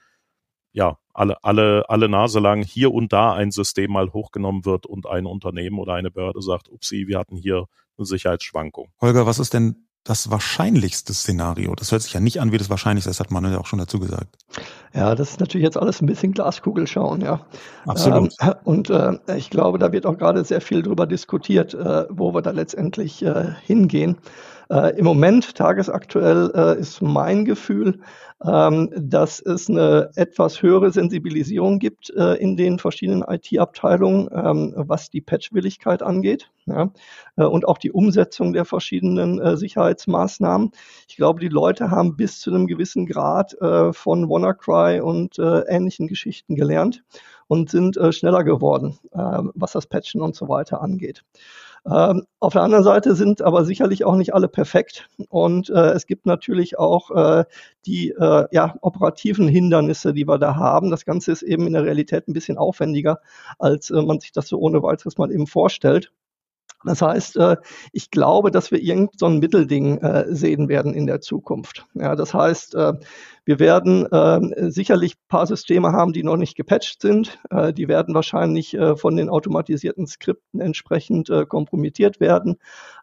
[0.75, 5.07] ja, alle, alle, alle Nase lang hier und da ein System mal hochgenommen wird und
[5.07, 8.89] ein Unternehmen oder eine Behörde sagt, upsie, wir hatten hier eine Sicherheitsschwankung.
[9.01, 11.77] Holger, was ist denn das wahrscheinlichste Szenario?
[11.77, 13.79] Das hört sich ja nicht an wie das Wahrscheinlichste, das hat man ja auch schon
[13.79, 14.37] dazu gesagt.
[14.93, 17.47] Ja, das ist natürlich jetzt alles ein bisschen Glaskugel schauen, ja.
[17.87, 18.35] Absolut.
[18.43, 22.35] Ähm, und äh, ich glaube, da wird auch gerade sehr viel drüber diskutiert, äh, wo
[22.35, 24.19] wir da letztendlich äh, hingehen.
[24.71, 28.01] Äh, Im Moment, tagesaktuell, äh, ist mein Gefühl,
[28.45, 35.11] ähm, dass es eine etwas höhere Sensibilisierung gibt äh, in den verschiedenen IT-Abteilungen, ähm, was
[35.11, 36.91] die Patchwilligkeit angeht ja,
[37.37, 40.73] äh, und auch die Umsetzung der verschiedenen äh, Sicherheitsmaßnahmen.
[41.09, 45.61] Ich glaube, die Leute haben bis zu einem gewissen Grad äh, von WannaCry und äh,
[45.69, 47.03] ähnlichen Geschichten gelernt
[47.47, 51.25] und sind schneller geworden, was das Patchen und so weiter angeht.
[51.87, 56.07] Ähm, auf der anderen Seite sind aber sicherlich auch nicht alle perfekt und äh, es
[56.07, 57.45] gibt natürlich auch äh,
[57.85, 60.91] die äh, ja, operativen Hindernisse, die wir da haben.
[60.91, 63.21] Das Ganze ist eben in der Realität ein bisschen aufwendiger,
[63.59, 66.11] als äh, man sich das so ohne weiteres mal eben vorstellt.
[66.85, 67.57] Das heißt, äh,
[67.93, 71.87] ich glaube, dass wir irgend so ein Mittelding äh, sehen werden in der Zukunft.
[71.95, 72.77] Ja, das heißt,
[73.45, 77.39] wir werden äh, sicherlich paar Systeme haben, die noch nicht gepatcht sind.
[77.51, 82.57] Äh, die werden wahrscheinlich äh, von den automatisierten Skripten entsprechend äh, kompromittiert werden.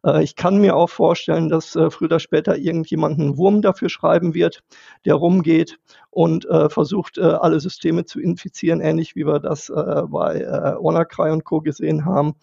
[0.04, 3.90] Äh, ich kann mir auch vorstellen, dass äh, früher oder später irgendjemand einen Wurm dafür
[3.90, 4.64] schreiben wird,
[5.06, 5.78] der rumgeht
[6.12, 10.76] und äh, versucht, äh, alle Systeme zu infizieren, ähnlich wie wir das äh, bei äh,
[10.78, 11.62] WannaCry und Co.
[11.62, 12.34] gesehen haben.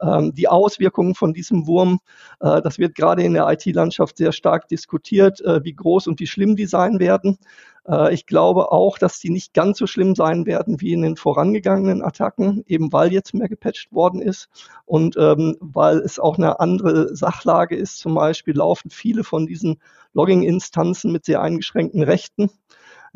[0.00, 1.98] Ähm, die Auswirkungen von diesem Wurm,
[2.40, 6.26] äh, das wird gerade in der IT-Landschaft sehr stark diskutiert, äh, wie groß und wie
[6.26, 7.38] schlimm die sein werden.
[7.88, 11.16] Äh, ich glaube auch, dass die nicht ganz so schlimm sein werden wie in den
[11.16, 14.48] vorangegangenen Attacken, eben weil jetzt mehr gepatcht worden ist
[14.84, 17.98] und ähm, weil es auch eine andere Sachlage ist.
[17.98, 19.80] Zum Beispiel laufen viele von diesen
[20.14, 22.50] Logging-Instanzen mit sehr eingeschränkten Rechten.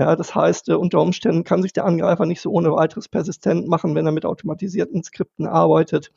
[0.00, 3.68] Ja, das heißt, äh, unter Umständen kann sich der Angreifer nicht so ohne weiteres persistent
[3.68, 6.10] machen, wenn er mit automatisierten Skripten arbeitet.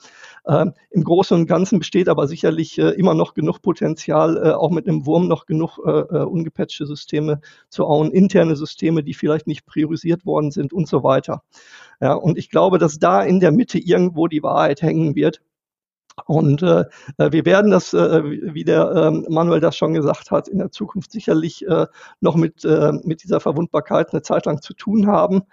[0.48, 4.72] Ähm, Im Großen und Ganzen besteht aber sicherlich äh, immer noch genug Potenzial, äh, auch
[4.72, 9.48] mit einem Wurm noch genug äh, äh ungepatchte Systeme zu hauen, interne Systeme, die vielleicht
[9.48, 11.44] nicht priorisiert worden sind und so weiter.
[12.00, 15.42] Ja, und ich glaube, dass da in der Mitte irgendwo die Wahrheit hängen wird.
[16.26, 16.86] Und äh,
[17.18, 20.72] äh, wir werden das, äh, wie der äh, Manuel das schon gesagt hat, in der
[20.72, 21.88] Zukunft sicherlich äh,
[22.22, 25.44] noch mit, äh, mit dieser Verwundbarkeit eine Zeit lang zu tun haben.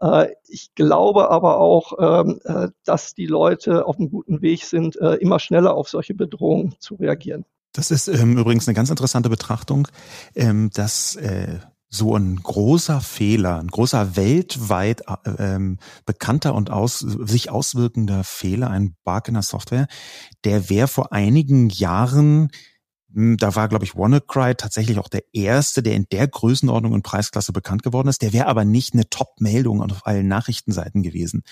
[0.00, 4.96] Äh, ich glaube aber auch, ähm, äh, dass die Leute auf einem guten Weg sind,
[5.00, 7.44] äh, immer schneller auf solche Bedrohungen zu reagieren.
[7.72, 9.86] Das ist ähm, übrigens eine ganz interessante Betrachtung,
[10.34, 11.58] ähm, dass äh,
[11.90, 18.70] so ein großer Fehler, ein großer weltweit äh, ähm, bekannter und aus, sich auswirkender Fehler,
[18.70, 19.88] ein Bug in der Software,
[20.44, 22.50] der wäre vor einigen Jahren
[23.12, 27.02] hm, da war, glaube ich, WannaCry tatsächlich auch der erste, der in der Größenordnung und
[27.02, 28.22] Preisklasse bekannt geworden ist.
[28.22, 31.42] Der wäre aber nicht eine Top-Meldung auf allen Nachrichtenseiten gewesen.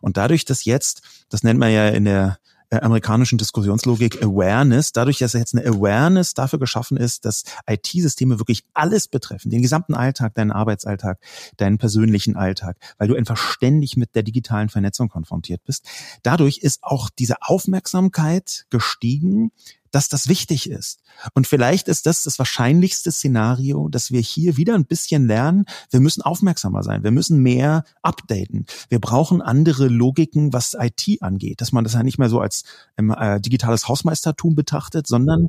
[0.00, 2.38] Und dadurch, dass jetzt, das nennt man ja in der
[2.70, 8.64] äh, amerikanischen Diskussionslogik Awareness, dadurch, dass jetzt eine Awareness dafür geschaffen ist, dass IT-Systeme wirklich
[8.74, 11.18] alles betreffen, den gesamten Alltag, deinen Arbeitsalltag,
[11.56, 15.86] deinen persönlichen Alltag, weil du einfach ständig mit der digitalen Vernetzung konfrontiert bist.
[16.22, 19.50] Dadurch ist auch diese Aufmerksamkeit gestiegen
[19.90, 21.00] dass das wichtig ist.
[21.34, 25.64] Und vielleicht ist das das wahrscheinlichste Szenario, dass wir hier wieder ein bisschen lernen.
[25.90, 27.02] Wir müssen aufmerksamer sein.
[27.02, 28.66] Wir müssen mehr updaten.
[28.88, 32.64] Wir brauchen andere Logiken, was IT angeht, dass man das ja nicht mehr so als
[32.96, 35.48] ähm, äh, digitales Hausmeistertum betrachtet, sondern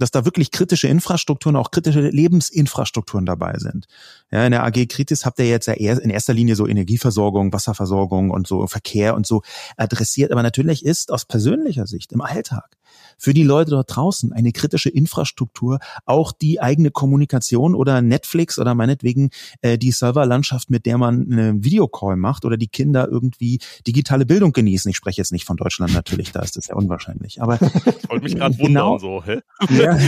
[0.00, 3.86] dass da wirklich kritische Infrastrukturen, auch kritische Lebensinfrastrukturen dabei sind.
[4.32, 7.52] Ja, in der AG Kritis habt ihr jetzt ja eher in erster Linie so Energieversorgung,
[7.52, 9.42] Wasserversorgung und so Verkehr und so
[9.76, 10.32] adressiert.
[10.32, 12.78] Aber natürlich ist aus persönlicher Sicht im Alltag
[13.20, 18.74] für die Leute dort draußen eine kritische Infrastruktur, auch die eigene Kommunikation oder Netflix oder
[18.74, 19.28] meinetwegen
[19.60, 24.52] äh, die Serverlandschaft, mit der man einen Videocall macht oder die Kinder irgendwie digitale Bildung
[24.52, 24.90] genießen.
[24.90, 27.42] Ich spreche jetzt nicht von Deutschland natürlich, da ist das ja unwahrscheinlich.
[27.42, 29.40] Aber ich wollte mich gerade genau, wundern so, hä?
[29.68, 29.98] Ja.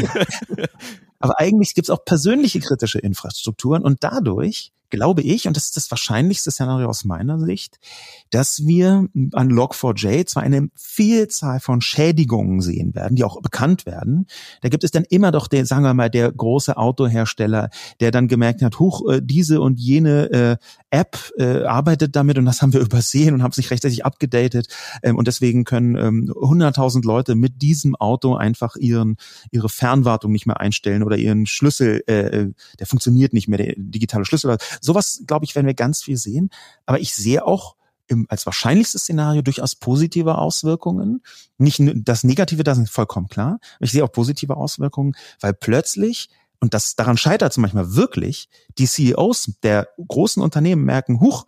[1.19, 5.77] Aber eigentlich gibt es auch persönliche kritische Infrastrukturen und dadurch glaube ich, und das ist
[5.77, 7.79] das wahrscheinlichste Szenario aus meiner Sicht,
[8.33, 14.27] dass wir an Log4j zwar eine Vielzahl von Schädigungen sehen werden, die auch bekannt werden.
[14.63, 17.69] Da gibt es dann immer doch der, sagen wir mal, der große Autohersteller,
[18.01, 20.57] der dann gemerkt hat, huch, äh, diese und jene äh,
[20.91, 24.69] App äh, arbeitet damit und das haben wir übersehen und haben sich rechtzeitig abgedatet
[25.03, 29.17] ähm, und deswegen können ähm, 100.000 Leute mit diesem Auto einfach ihren
[29.51, 33.75] ihre Fernwartung nicht mehr einstellen oder ihren Schlüssel, äh, äh der funktioniert nicht mehr, der
[33.77, 36.51] digitale Schlüssel Sowas, glaube ich, werden wir ganz viel sehen.
[36.87, 37.77] Aber ich sehe auch
[38.09, 41.23] im, als wahrscheinlichstes Szenario durchaus positive Auswirkungen.
[41.59, 43.59] Nicht das Negative, das ist vollkommen klar.
[43.81, 46.29] Ich sehe auch positive Auswirkungen, weil plötzlich
[46.61, 51.45] und das daran scheitert es manchmal wirklich, die CEOs der großen Unternehmen merken, huch,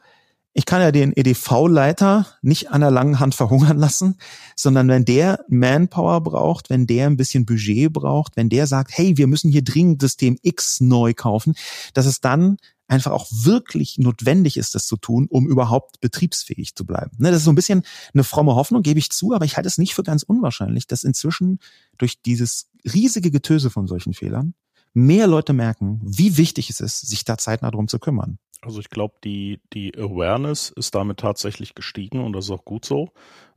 [0.54, 4.18] ich kann ja den EDV-Leiter nicht an der langen Hand verhungern lassen,
[4.56, 9.16] sondern wenn der Manpower braucht, wenn der ein bisschen Budget braucht, wenn der sagt, hey,
[9.16, 11.54] wir müssen hier dringend System X neu kaufen,
[11.92, 12.56] dass es dann
[12.87, 17.12] einfach auch wirklich notwendig ist, das zu tun, um überhaupt betriebsfähig zu bleiben.
[17.18, 19.68] Ne, das ist so ein bisschen eine fromme Hoffnung, gebe ich zu, aber ich halte
[19.68, 21.59] es nicht für ganz unwahrscheinlich, dass inzwischen
[21.99, 24.55] durch dieses riesige Getöse von solchen Fehlern
[24.92, 28.38] mehr Leute merken, wie wichtig es ist, sich da zeitnah drum zu kümmern.
[28.62, 32.85] Also ich glaube, die, die Awareness ist damit tatsächlich gestiegen und das ist auch gut
[32.85, 33.11] so.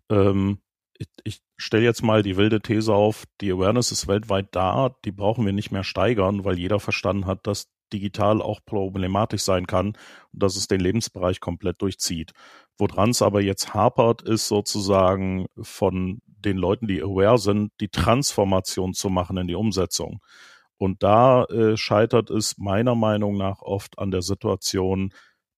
[0.09, 0.59] Ähm,
[0.97, 5.11] ich, ich stelle jetzt mal die wilde These auf, die Awareness ist weltweit da, die
[5.11, 9.87] brauchen wir nicht mehr steigern, weil jeder verstanden hat, dass digital auch problematisch sein kann
[10.33, 12.31] und dass es den Lebensbereich komplett durchzieht.
[12.77, 18.93] Woran es aber jetzt hapert, ist sozusagen von den Leuten, die aware sind, die Transformation
[18.93, 20.21] zu machen in die Umsetzung.
[20.77, 25.11] Und da äh, scheitert es meiner Meinung nach oft an der Situation,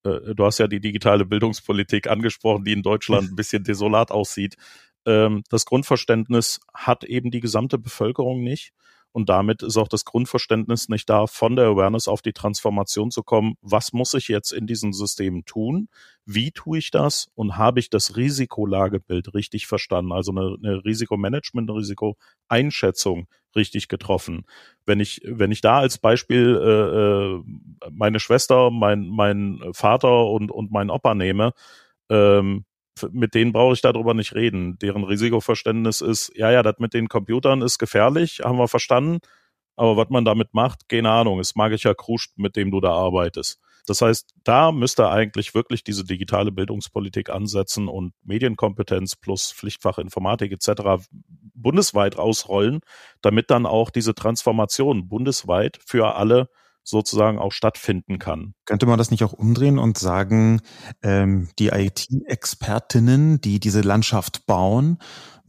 [0.04, 4.56] äh, du hast ja die digitale Bildungspolitik angesprochen, die in Deutschland ein bisschen desolat aussieht.
[5.06, 8.72] Ähm, das Grundverständnis hat eben die gesamte Bevölkerung nicht.
[9.12, 13.24] Und damit ist auch das Grundverständnis nicht da, von der Awareness auf die Transformation zu
[13.24, 13.56] kommen.
[13.62, 15.89] Was muss ich jetzt in diesen Systemen tun?
[16.26, 17.28] Wie tue ich das?
[17.34, 20.12] Und habe ich das Risikolagebild richtig verstanden?
[20.12, 24.45] Also eine, eine Risikomanagement, eine Risikoeinschätzung richtig getroffen.
[24.86, 30.52] Wenn ich, wenn ich da als Beispiel äh, äh meine Schwester, mein, mein Vater und,
[30.52, 31.54] und mein Opa nehme,
[32.10, 32.65] ähm,
[33.12, 34.78] mit denen brauche ich darüber nicht reden.
[34.80, 39.20] Deren Risikoverständnis ist, ja, ja, das mit den Computern ist gefährlich, haben wir verstanden.
[39.76, 43.60] Aber was man damit macht, keine Ahnung, ist magischer Krusch, mit dem du da arbeitest.
[43.88, 50.52] Das heißt, da müsste eigentlich wirklich diese digitale Bildungspolitik ansetzen und Medienkompetenz plus Pflichtfach Informatik
[50.52, 51.04] etc.
[51.56, 52.82] bundesweit ausrollen,
[53.22, 56.50] damit dann auch diese Transformation bundesweit für alle
[56.84, 58.54] sozusagen auch stattfinden kann.
[58.65, 60.62] Könnte man das nicht auch umdrehen und sagen,
[61.04, 64.98] ähm, die IT-Expertinnen, die diese Landschaft bauen,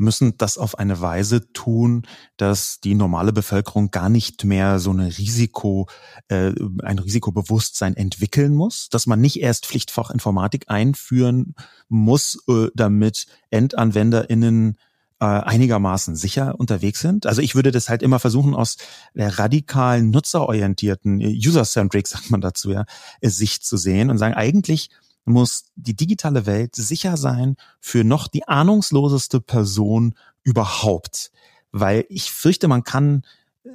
[0.00, 2.06] müssen das auf eine Weise tun,
[2.38, 5.88] dass die normale Bevölkerung gar nicht mehr so eine Risiko,
[6.28, 6.52] äh,
[6.82, 11.54] ein Risikobewusstsein entwickeln muss, dass man nicht erst Pflichtfach Informatik einführen
[11.88, 14.78] muss, äh, damit EndanwenderInnen
[15.20, 17.26] äh, einigermaßen sicher unterwegs sind.
[17.26, 18.76] Also ich würde das halt immer versuchen, aus
[19.14, 22.84] der radikalen, nutzerorientierten, äh, user-centric, sagt man dazu ja,
[23.20, 24.90] äh, Sicht zu sehen und sagen, eigentlich
[25.24, 31.30] muss die digitale Welt sicher sein für noch die ahnungsloseste Person überhaupt.
[31.72, 33.22] Weil ich fürchte, man kann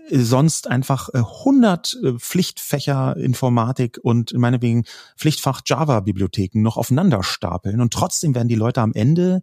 [0.10, 4.86] äh, sonst einfach 100 äh, äh, Pflichtfächer Informatik und meinetwegen
[5.16, 9.42] Pflichtfach Java Bibliotheken noch aufeinander stapeln und trotzdem werden die Leute am Ende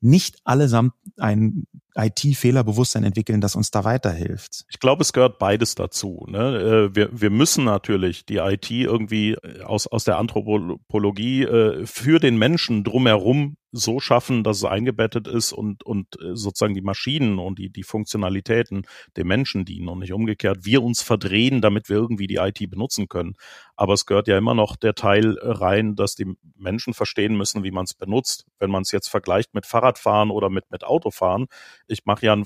[0.00, 1.66] nicht allesamt ein
[1.98, 4.64] IT-Fehlerbewusstsein entwickeln, das uns da weiterhilft.
[4.70, 6.24] Ich glaube, es gehört beides dazu.
[6.28, 6.90] Ne?
[6.90, 12.38] Äh, wir, wir müssen natürlich die IT irgendwie aus, aus der Anthropologie äh, für den
[12.38, 17.58] Menschen drumherum so schaffen, dass es eingebettet ist und, und äh, sozusagen die Maschinen und
[17.58, 18.86] die, die Funktionalitäten
[19.16, 23.08] dem Menschen dienen und nicht umgekehrt wir uns verdrehen, damit wir irgendwie die IT benutzen
[23.08, 23.34] können.
[23.76, 27.70] Aber es gehört ja immer noch der Teil rein, dass die Menschen verstehen müssen, wie
[27.70, 28.46] man es benutzt.
[28.58, 31.46] Wenn man es jetzt vergleicht mit Fahrradfahren oder mit, mit Autofahren,
[31.88, 32.44] ich mache ja ein,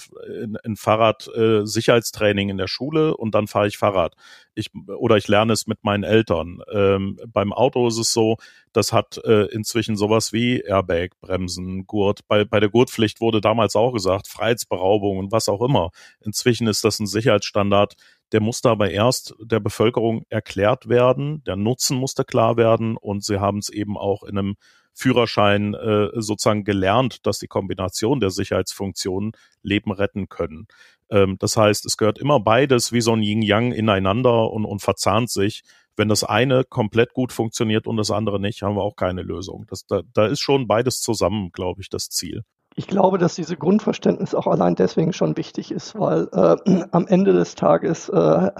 [0.64, 4.14] ein Fahrrad äh, Sicherheitstraining in der Schule und dann fahre ich Fahrrad.
[4.54, 6.62] Ich oder ich lerne es mit meinen Eltern.
[6.72, 8.36] Ähm, beim Auto ist es so,
[8.72, 12.26] das hat äh, inzwischen sowas wie Airbag, Bremsen, Gurt.
[12.28, 15.90] Bei, bei der Gurtpflicht wurde damals auch gesagt, Freiheitsberaubung und was auch immer.
[16.20, 17.96] Inzwischen ist das ein Sicherheitsstandard,
[18.32, 23.40] der musste aber erst der Bevölkerung erklärt werden, der Nutzen musste klar werden und sie
[23.40, 24.56] haben es eben auch in einem
[24.94, 29.32] Führerschein äh, sozusagen gelernt, dass die Kombination der Sicherheitsfunktionen
[29.62, 30.66] Leben retten können.
[31.10, 35.30] Ähm, das heißt, es gehört immer beides wie so ein Yin-Yang ineinander und, und verzahnt
[35.30, 35.62] sich.
[35.94, 39.66] Wenn das eine komplett gut funktioniert und das andere nicht, haben wir auch keine Lösung.
[39.68, 42.44] Das, da, da ist schon beides zusammen, glaube ich, das Ziel.
[42.74, 47.34] Ich glaube, dass diese Grundverständnis auch allein deswegen schon wichtig ist, weil äh, am Ende
[47.34, 48.50] des Tages äh,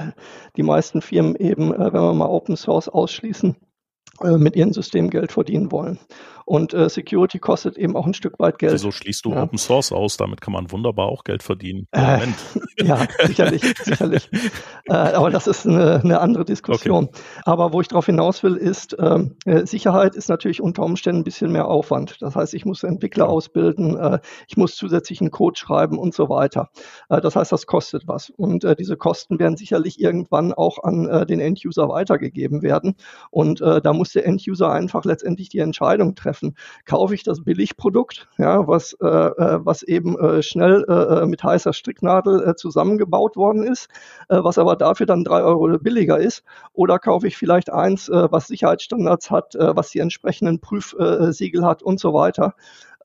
[0.56, 3.56] die meisten Firmen eben, äh, wenn wir mal Open Source ausschließen,
[4.24, 5.98] mit ihrem System Geld verdienen wollen.
[6.52, 8.74] Und äh, Security kostet eben auch ein Stück weit Geld.
[8.74, 9.44] Wieso schließt du ja.
[9.44, 10.18] Open Source aus?
[10.18, 11.88] Damit kann man wunderbar auch Geld verdienen.
[11.92, 12.26] Äh,
[12.78, 14.28] ja, sicherlich, sicherlich.
[14.84, 17.04] Äh, aber das ist eine, eine andere Diskussion.
[17.04, 17.22] Okay.
[17.46, 21.24] Aber wo ich darauf hinaus will, ist, ähm, äh, Sicherheit ist natürlich unter Umständen ein
[21.24, 22.20] bisschen mehr Aufwand.
[22.20, 26.68] Das heißt, ich muss Entwickler ausbilden, äh, ich muss zusätzlichen Code schreiben und so weiter.
[27.08, 28.28] Äh, das heißt, das kostet was.
[28.28, 32.96] Und diese Kosten werden sicherlich irgendwann auch an den End-User weitergegeben werden.
[33.30, 36.56] Und da muss der End-User einfach letztendlich die Entscheidung treffen treffen.
[36.84, 41.42] Kaufe ich das Billigprodukt, ja, was, äh, äh, was eben äh, schnell äh, äh, mit
[41.42, 43.88] heißer Stricknadel äh, zusammengebaut worden ist,
[44.28, 49.30] was aber dafür dann drei Euro billiger ist, oder kaufe ich vielleicht eins, was Sicherheitsstandards
[49.30, 52.54] hat, was die entsprechenden Prüfsiegel hat und so weiter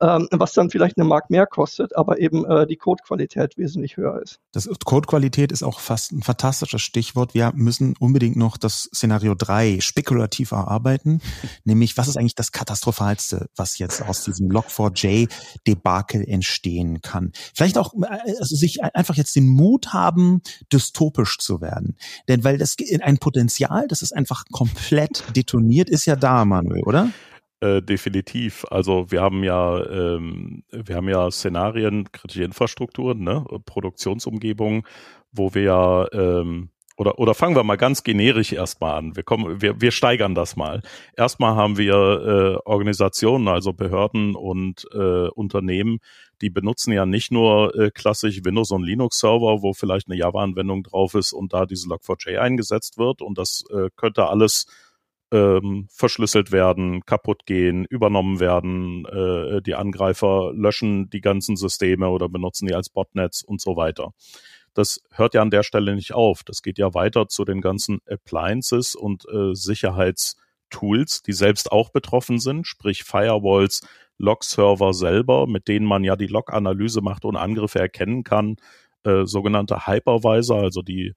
[0.00, 4.20] ähm, was dann vielleicht eine Mark mehr kostet, aber eben äh, die Codequalität wesentlich höher
[4.22, 4.38] ist.
[4.52, 7.34] Das Codequalität ist auch fast ein fantastisches Stichwort.
[7.34, 11.20] Wir müssen unbedingt noch das Szenario 3 spekulativ erarbeiten,
[11.64, 17.32] nämlich was ist eigentlich das Katastrophalste, was jetzt aus diesem Log4j-Debakel entstehen kann.
[17.54, 20.42] Vielleicht auch äh, also sich einfach jetzt den Mut haben,
[20.72, 21.96] dystopisch zu werden.
[22.28, 27.10] Denn weil das ein Potenzial, das ist einfach komplett detoniert, ist ja da, Manuel, oder?
[27.60, 28.64] Äh, definitiv.
[28.70, 33.44] Also wir haben ja, ähm, wir haben ja Szenarien, kritische Infrastrukturen, ne?
[33.66, 34.84] Produktionsumgebungen,
[35.32, 39.16] wo wir ja ähm, oder, oder fangen wir mal ganz generisch erstmal an.
[39.16, 40.82] Wir kommen, wir, wir steigern das mal.
[41.16, 46.00] Erstmal haben wir äh, Organisationen, also Behörden und äh, Unternehmen,
[46.42, 50.82] die benutzen ja nicht nur äh, klassisch Windows und Linux Server, wo vielleicht eine Java-Anwendung
[50.82, 54.66] drauf ist und da diese Log4j eingesetzt wird und das äh, könnte alles
[55.30, 62.28] ähm, verschlüsselt werden, kaputt gehen, übernommen werden, äh, die Angreifer löschen die ganzen Systeme oder
[62.28, 64.12] benutzen die als Botnets und so weiter.
[64.74, 66.44] Das hört ja an der Stelle nicht auf.
[66.44, 72.38] Das geht ja weiter zu den ganzen Appliances und äh, Sicherheitstools, die selbst auch betroffen
[72.38, 73.86] sind, sprich Firewalls,
[74.18, 78.56] Log-Server selber, mit denen man ja die Log-Analyse macht und Angriffe erkennen kann,
[79.04, 81.14] äh, sogenannte Hypervisor, also die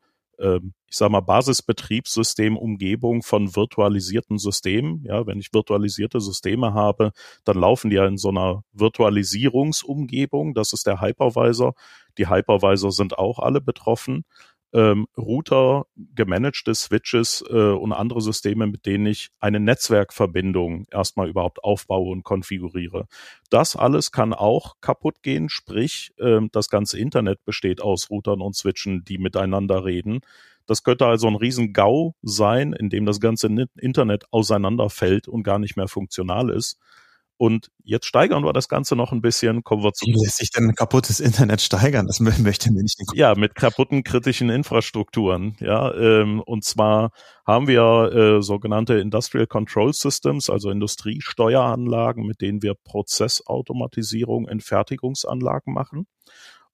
[0.88, 5.04] ich sage mal, Basisbetriebssystemumgebung von virtualisierten Systemen.
[5.06, 7.12] Ja, wenn ich virtualisierte Systeme habe,
[7.46, 10.54] dann laufen die ja in so einer Virtualisierungsumgebung.
[10.54, 11.74] Das ist der Hypervisor.
[12.18, 14.26] Die Hypervisor sind auch alle betroffen
[14.74, 21.64] ähm, Router, gemanagte Switches äh, und andere Systeme, mit denen ich eine Netzwerkverbindung erstmal überhaupt
[21.64, 23.08] aufbaue und konfiguriere.
[23.50, 28.56] Das alles kann auch kaputt gehen, sprich, äh, das ganze Internet besteht aus Routern und
[28.56, 30.22] Switchen, die miteinander reden.
[30.66, 33.48] Das könnte also ein Riesengau sein, in dem das ganze
[33.78, 36.80] Internet auseinanderfällt und gar nicht mehr funktional ist.
[37.42, 39.64] Und jetzt steigern wir das Ganze noch ein bisschen.
[39.64, 40.06] Kommen wir zu.
[40.06, 42.06] Wie lässt sich denn ein kaputtes Internet steigern?
[42.06, 43.00] Das möchte mir nicht.
[43.16, 45.56] Ja, mit kaputten kritischen Infrastrukturen.
[45.60, 47.10] Ja, ähm, und zwar
[47.44, 55.74] haben wir äh, sogenannte Industrial Control Systems, also Industriesteueranlagen, mit denen wir Prozessautomatisierung in Fertigungsanlagen
[55.74, 56.06] machen.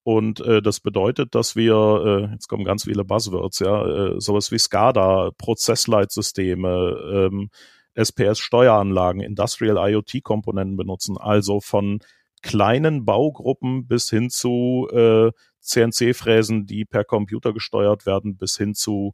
[0.03, 4.51] Und äh, das bedeutet, dass wir, äh, jetzt kommen ganz viele Buzzwords, ja, äh, sowas
[4.51, 7.51] wie SCADA, Prozessleitsysteme, ähm,
[7.97, 11.99] SPS-Steueranlagen, Industrial IoT-Komponenten benutzen, also von
[12.41, 15.31] kleinen Baugruppen bis hin zu äh,
[15.61, 19.13] CNC-Fräsen, die per Computer gesteuert werden, bis hin zu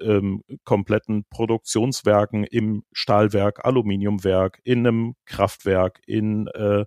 [0.00, 6.86] ähm, kompletten Produktionswerken im Stahlwerk, Aluminiumwerk, in einem Kraftwerk, in äh,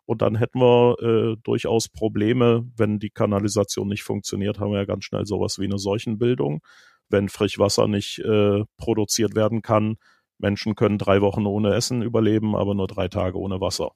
[0.05, 4.85] Und dann hätten wir äh, durchaus Probleme, wenn die Kanalisation nicht funktioniert, haben wir ja
[4.85, 6.63] ganz schnell sowas wie eine Seuchenbildung.
[7.09, 9.97] Wenn Frischwasser nicht äh, produziert werden kann,
[10.39, 13.93] Menschen können drei Wochen ohne Essen überleben, aber nur drei Tage ohne Wasser.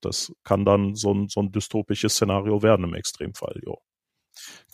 [0.00, 3.78] Das kann dann so ein, so ein dystopisches Szenario werden im Extremfall, jo.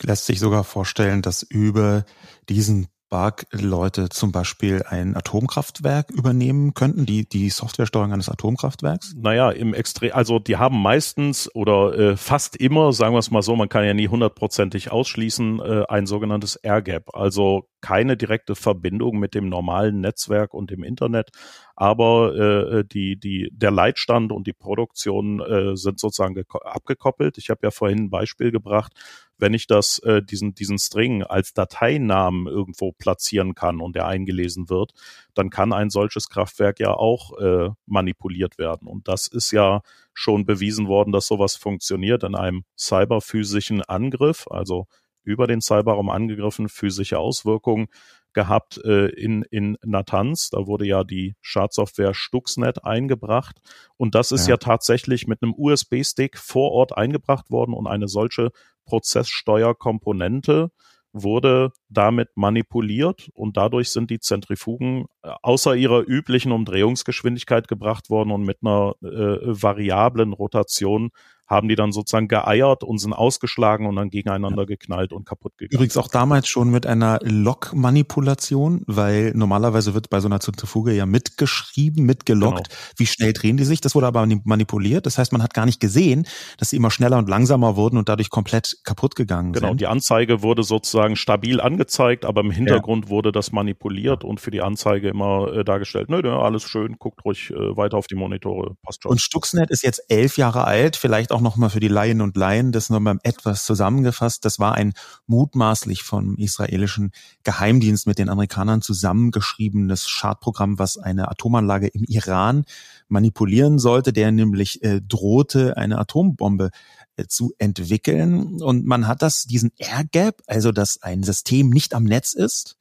[0.01, 2.05] Lässt sich sogar vorstellen, dass über
[2.49, 9.13] diesen Bug-Leute zum Beispiel ein Atomkraftwerk übernehmen könnten, die, die Softwaresteuerung eines Atomkraftwerks?
[9.15, 13.41] Naja, im Extrem, also die haben meistens oder äh, fast immer, sagen wir es mal
[13.41, 19.19] so, man kann ja nie hundertprozentig ausschließen, äh, ein sogenanntes Air-Gap, also keine direkte Verbindung
[19.19, 21.29] mit dem normalen Netzwerk und dem Internet,
[21.75, 27.37] aber äh, die, die, der Leitstand und die Produktion äh, sind sozusagen abgekoppelt.
[27.37, 28.91] Ich habe ja vorhin ein Beispiel gebracht,
[29.37, 34.67] wenn ich das, äh, diesen, diesen String als Dateinamen irgendwo platzieren kann und der eingelesen
[34.67, 34.93] wird,
[35.35, 38.87] dann kann ein solches Kraftwerk ja auch äh, manipuliert werden.
[38.87, 39.81] Und das ist ja
[40.15, 44.87] schon bewiesen worden, dass sowas funktioniert in einem cyberphysischen Angriff, also
[45.25, 47.87] über den Cyberraum angegriffen, physische Auswirkungen
[48.33, 50.49] gehabt äh, in, in Natanz.
[50.49, 53.59] Da wurde ja die Schadsoftware Stuxnet eingebracht.
[53.97, 58.07] Und das ist ja, ja tatsächlich mit einem USB-Stick vor Ort eingebracht worden und eine
[58.07, 58.51] solche
[58.85, 60.69] Prozesssteuerkomponente
[61.15, 68.31] wurde damit manipuliert und dadurch sind die Zentrifugen äh, außer ihrer üblichen Umdrehungsgeschwindigkeit gebracht worden
[68.31, 71.11] und mit einer äh, variablen Rotation
[71.47, 74.65] haben die dann sozusagen geeiert und sind ausgeschlagen und dann gegeneinander ja.
[74.65, 75.75] geknallt und kaputt gegangen.
[75.75, 81.05] Übrigens auch damals schon mit einer Log-Manipulation, weil normalerweise wird bei so einer Zentrifuge ja
[81.05, 82.79] mitgeschrieben, mitgeloggt, genau.
[82.97, 83.81] wie schnell drehen die sich.
[83.81, 85.05] Das wurde aber manipuliert.
[85.05, 86.25] Das heißt, man hat gar nicht gesehen,
[86.57, 89.77] dass sie immer schneller und langsamer wurden und dadurch komplett kaputt gegangen genau, sind.
[89.77, 93.11] Genau, die Anzeige wurde sozusagen stabil angezeigt, aber im Hintergrund ja.
[93.11, 97.23] wurde das manipuliert und für die Anzeige immer äh, dargestellt, nö, nö, alles schön, guckt
[97.23, 99.11] ruhig äh, weiter auf die Monitore, passt schon.
[99.11, 102.71] Und Stuxnet ist jetzt elf Jahre alt, vielleicht auch nochmal für die Laien und Laien,
[102.71, 104.45] das nochmal etwas zusammengefasst.
[104.45, 104.93] Das war ein
[105.27, 107.11] mutmaßlich vom israelischen
[107.43, 112.63] Geheimdienst mit den Amerikanern zusammengeschriebenes Schadprogramm, was eine Atomanlage im Iran
[113.09, 116.71] manipulieren sollte, der nämlich äh, drohte, eine Atombombe
[117.17, 118.61] äh, zu entwickeln.
[118.61, 122.77] Und man hat das, diesen Air Gap, also dass ein System nicht am Netz ist,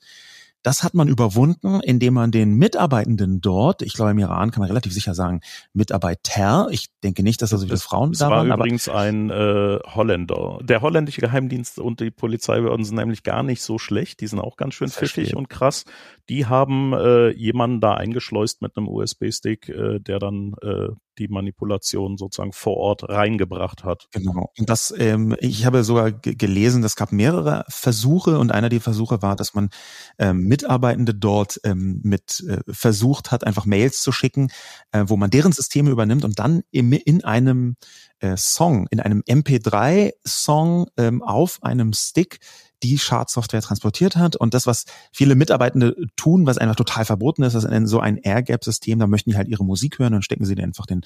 [0.65, 4.69] das hat man überwunden, indem man den Mitarbeitenden dort, ich glaube im Iran kann man
[4.69, 5.43] relativ sicher sagen,
[5.75, 8.49] Mitarbeiter, ich denke nicht, dass da so viele Frauen da waren.
[8.49, 10.59] Das war übrigens ein äh, Holländer.
[10.63, 14.57] Der holländische Geheimdienst und die Polizeibehörden sind nämlich gar nicht so schlecht, die sind auch
[14.57, 15.85] ganz schön pfiffig und krass.
[16.31, 20.89] Die haben äh, jemanden da eingeschleust mit einem USB-Stick, äh, der dann äh,
[21.19, 24.09] die Manipulation sozusagen vor Ort reingebracht hat.
[24.13, 24.51] Genau.
[24.59, 29.23] Und das, ähm, ich habe sogar gelesen, es gab mehrere Versuche und einer der Versuche
[29.23, 29.71] war, dass man
[30.19, 34.51] ähm, Mitarbeitende dort ähm, mit äh, versucht hat, einfach Mails zu schicken,
[34.93, 37.77] äh, wo man deren Systeme übernimmt und dann im, in einem
[38.21, 42.39] äh, Song, in einem MP3-Song ähm, auf einem Stick
[42.85, 44.37] die Schadsoftware transportiert hat.
[44.37, 48.99] Und das, was viele Mitarbeitende tun, was einfach total verboten ist, ist so ein Air-Gap-System,
[48.99, 51.01] da möchten die halt ihre Musik hören und stecken sie dann einfach den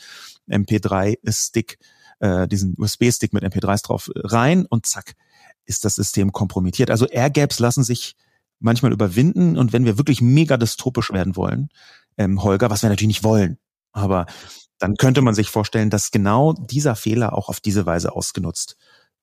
[0.50, 1.78] MP3-Stick,
[2.18, 5.14] äh, diesen USB-Stick mit MP3s drauf rein und zack,
[5.64, 6.90] ist das System kompromittiert.
[6.90, 8.16] Also Air-Gaps lassen sich
[8.58, 11.68] manchmal überwinden und wenn wir wirklich mega dystopisch werden wollen,
[12.16, 13.58] ähm, Holger, was wir natürlich nicht wollen,
[13.92, 14.26] aber
[14.78, 18.76] dann könnte man sich vorstellen, dass genau dieser Fehler auch auf diese Weise ausgenutzt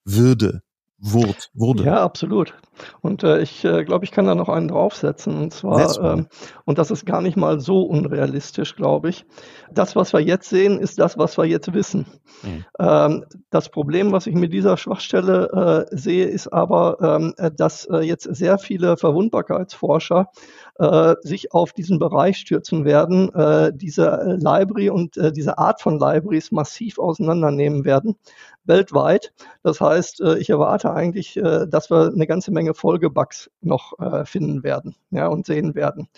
[0.04, 0.62] würde.
[0.98, 1.84] Wurde, wurde.
[1.84, 2.54] Ja, absolut.
[3.02, 5.36] Und äh, ich äh, glaube, ich kann da noch einen draufsetzen.
[5.36, 6.26] Und zwar, ähm,
[6.64, 9.26] und das ist gar nicht mal so unrealistisch, glaube ich.
[9.70, 12.06] Das, was wir jetzt sehen, ist das, was wir jetzt wissen.
[12.42, 12.64] Mhm.
[12.78, 17.98] Ähm, das Problem, was ich mit dieser Schwachstelle äh, sehe, ist aber, ähm, dass äh,
[17.98, 20.30] jetzt sehr viele Verwundbarkeitsforscher
[20.78, 25.98] äh, sich auf diesen Bereich stürzen werden, äh, diese Library und äh, diese Art von
[25.98, 28.16] Libraries massiv auseinandernehmen werden,
[28.64, 29.32] weltweit.
[29.62, 34.62] Das heißt, äh, ich erwarte eigentlich, äh, dass wir eine ganze Menge Folgebugs noch finden
[34.62, 36.08] werden ja, und sehen werden.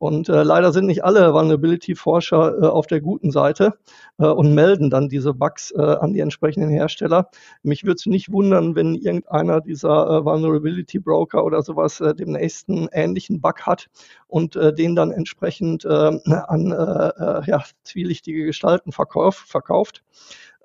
[0.00, 3.74] Und äh, leider sind nicht alle Vulnerability-Forscher äh, auf der guten Seite
[4.18, 7.28] äh, und melden dann diese Bugs äh, an die entsprechenden Hersteller.
[7.62, 12.88] Mich würde es nicht wundern, wenn irgendeiner dieser äh, Vulnerability-Broker oder sowas äh, dem nächsten
[12.92, 13.90] ähnlichen Bug hat
[14.26, 20.02] und äh, den dann entsprechend äh, an äh, ja, zwielichtige Gestalten verkauf, verkauft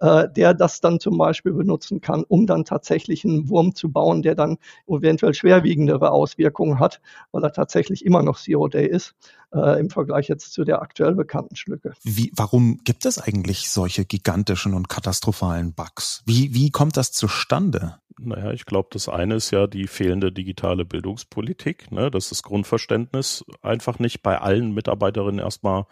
[0.02, 4.22] äh, der das dann zum Beispiel benutzen kann, um dann tatsächlich einen Wurm zu bauen,
[4.22, 9.16] der dann eventuell schwerwiegendere Auswirkungen hat, weil er tatsächlich immer noch Zero Day ist,
[9.54, 11.94] äh, im Vergleich jetzt zu der aktuell bekannten Schlücke.
[12.04, 16.24] Wie, warum gibt es eigentlich solche gigantischen und katastrophalen Bugs?
[16.26, 17.96] Wie, wie kommt das zustande?
[18.18, 22.10] Naja, ich glaube, das eine ist ja die fehlende digitale Bildungspolitik, ne?
[22.10, 25.86] dass das Grundverständnis einfach nicht bei allen Mitarbeiterinnen erstmal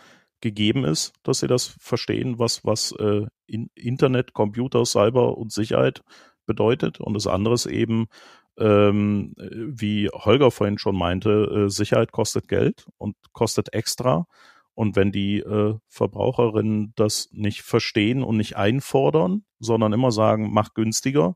[0.43, 6.03] gegeben ist, dass sie das verstehen, was, was äh, in Internet, Computer, Cyber und Sicherheit
[6.45, 6.99] bedeutet.
[6.99, 8.07] Und das andere ist eben,
[8.59, 14.27] ähm, wie Holger vorhin schon meinte, äh, Sicherheit kostet Geld und kostet extra.
[14.75, 20.73] Und wenn die äh, Verbraucherinnen das nicht verstehen und nicht einfordern, sondern immer sagen, mach
[20.73, 21.35] günstiger,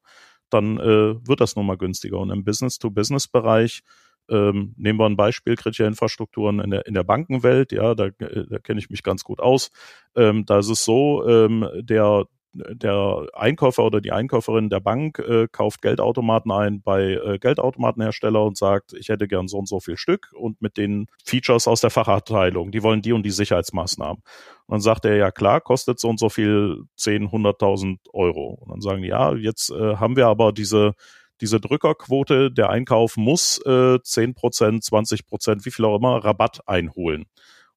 [0.50, 2.20] dann äh, wird das nun mal günstiger.
[2.20, 3.84] Und im Business-to-Business-Bereich
[4.30, 8.60] ähm, nehmen wir ein Beispiel, kritische Infrastrukturen in der, in der Bankenwelt, ja, da, da
[8.60, 9.72] kenne ich mich ganz gut aus.
[10.16, 15.48] Ähm, da ist es so, ähm, der der Einkäufer oder die Einkäuferin der Bank äh,
[15.52, 19.98] kauft Geldautomaten ein bei äh, Geldautomatenhersteller und sagt, ich hätte gern so und so viel
[19.98, 24.18] Stück und mit den Features aus der Fachabteilung, die wollen die und die Sicherheitsmaßnahmen.
[24.18, 28.58] Und dann sagt er, ja klar, kostet so und so viel 10, 100.000 Euro.
[28.60, 30.94] Und dann sagen die, ja, jetzt äh, haben wir aber diese
[31.42, 36.68] diese Drückerquote, der Einkauf muss äh, 10 Prozent, 20 Prozent, wie viel auch immer, Rabatt
[36.68, 37.26] einholen.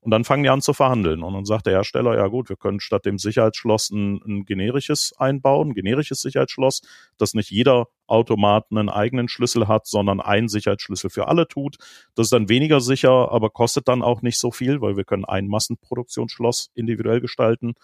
[0.03, 1.23] Und dann fangen die an zu verhandeln.
[1.23, 5.13] Und dann sagt der Hersteller, ja gut, wir können statt dem Sicherheitsschloss ein, ein generisches
[5.19, 6.81] einbauen, ein generisches Sicherheitsschloss,
[7.19, 11.77] dass nicht jeder Automat einen eigenen Schlüssel hat, sondern einen Sicherheitsschlüssel für alle tut.
[12.15, 15.27] Das ist dann weniger sicher, aber kostet dann auch nicht so viel, weil wir können
[15.27, 17.75] ein Massenproduktionsschloss individuell gestalten.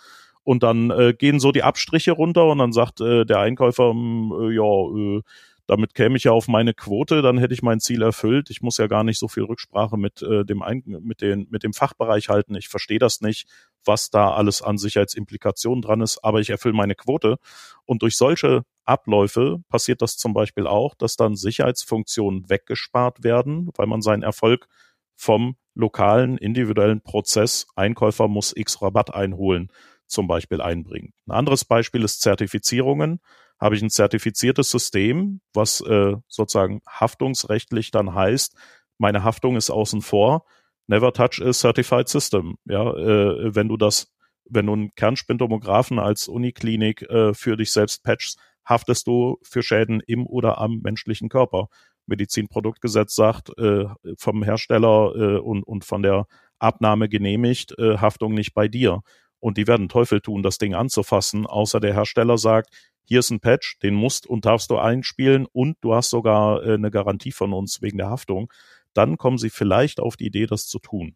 [0.42, 4.54] Und dann äh, gehen so die Abstriche runter und dann sagt äh, der Einkäufer, äh,
[4.54, 5.22] ja, äh,
[5.66, 8.50] damit käme ich ja auf meine Quote, dann hätte ich mein Ziel erfüllt.
[8.50, 11.62] Ich muss ja gar nicht so viel Rücksprache mit äh, dem Ein mit den mit
[11.62, 12.54] dem Fachbereich halten.
[12.54, 13.48] Ich verstehe das nicht,
[13.84, 17.38] was da alles an Sicherheitsimplikationen dran ist, aber ich erfülle meine Quote.
[17.84, 23.86] Und durch solche Abläufe passiert das zum Beispiel auch, dass dann Sicherheitsfunktionen weggespart werden, weil
[23.86, 24.68] man seinen Erfolg
[25.16, 29.70] vom lokalen individuellen Prozess Einkäufer muss X Rabatt einholen
[30.06, 31.12] zum Beispiel einbringt.
[31.26, 33.20] Ein anderes Beispiel ist Zertifizierungen
[33.58, 38.54] habe ich ein zertifiziertes System, was äh, sozusagen haftungsrechtlich dann heißt,
[38.98, 40.44] meine Haftung ist außen vor.
[40.86, 42.56] Never touch a certified system.
[42.64, 44.12] Ja, äh, wenn du das,
[44.48, 50.00] wenn du einen Kernspintomographen als Uniklinik äh, für dich selbst patchst, haftest du für Schäden
[50.06, 51.68] im oder am menschlichen Körper.
[52.06, 53.86] Medizinproduktgesetz sagt, äh,
[54.16, 56.26] vom Hersteller äh, und, und von der
[56.58, 59.02] Abnahme genehmigt, äh, Haftung nicht bei dir.
[59.40, 62.70] Und die werden Teufel tun, das Ding anzufassen, außer der Hersteller sagt,
[63.04, 66.74] hier ist ein Patch, den musst und darfst du einspielen und du hast sogar äh,
[66.74, 68.52] eine Garantie von uns wegen der Haftung,
[68.94, 71.14] dann kommen sie vielleicht auf die Idee, das zu tun.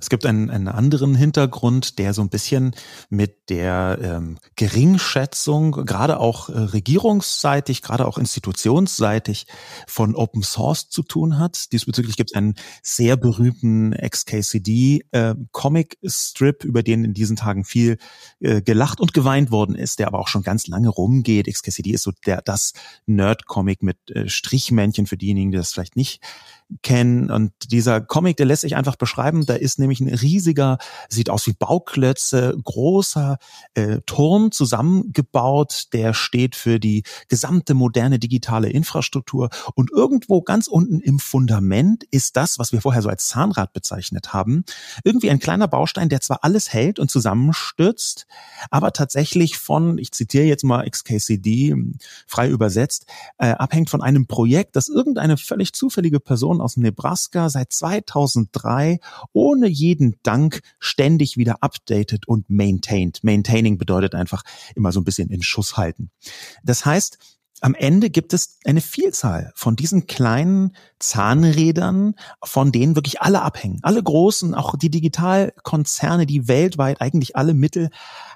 [0.00, 2.74] Es gibt einen, einen anderen Hintergrund, der so ein bisschen
[3.10, 9.46] mit der ähm, Geringschätzung, gerade auch äh, regierungsseitig, gerade auch institutionsseitig
[9.86, 11.72] von Open Source zu tun hat.
[11.72, 17.64] Diesbezüglich gibt es einen sehr berühmten XKCD äh, Comic Strip, über den in diesen Tagen
[17.64, 17.98] viel
[18.40, 21.46] äh, gelacht und geweint worden ist, der aber auch schon ganz lange rumgeht.
[21.46, 22.72] XKCD ist so der das
[23.06, 26.20] Nerd Comic mit äh, Strichmännchen für diejenigen, die das vielleicht nicht
[26.82, 27.30] kennen.
[27.30, 29.46] Und dieser Comic, der lässt sich einfach beschreiben.
[29.46, 33.38] Da ist nämlich ein riesiger, sieht aus wie Bauklötze, großer
[33.74, 41.00] äh, Turm zusammengebaut, der steht für die gesamte moderne digitale Infrastruktur und irgendwo ganz unten
[41.00, 44.64] im Fundament ist das, was wir vorher so als Zahnrad bezeichnet haben,
[45.04, 48.26] irgendwie ein kleiner Baustein, der zwar alles hält und zusammenstürzt,
[48.70, 51.74] aber tatsächlich von, ich zitiere jetzt mal XKCD,
[52.26, 53.06] frei übersetzt,
[53.38, 58.98] äh, abhängt von einem Projekt, das irgendeine völlig zufällige Person aus Nebraska seit 2003
[59.32, 63.22] ohne jeden Dank ständig wieder updated und maintained.
[63.22, 64.42] Maintaining bedeutet einfach
[64.74, 66.10] immer so ein bisschen in Schuss halten.
[66.62, 67.18] Das heißt,
[67.62, 73.78] am Ende gibt es eine Vielzahl von diesen kleinen Zahnrädern, von denen wirklich alle abhängen.
[73.82, 77.90] Alle großen, auch die Digitalkonzerne, die weltweit eigentlich alle Mittel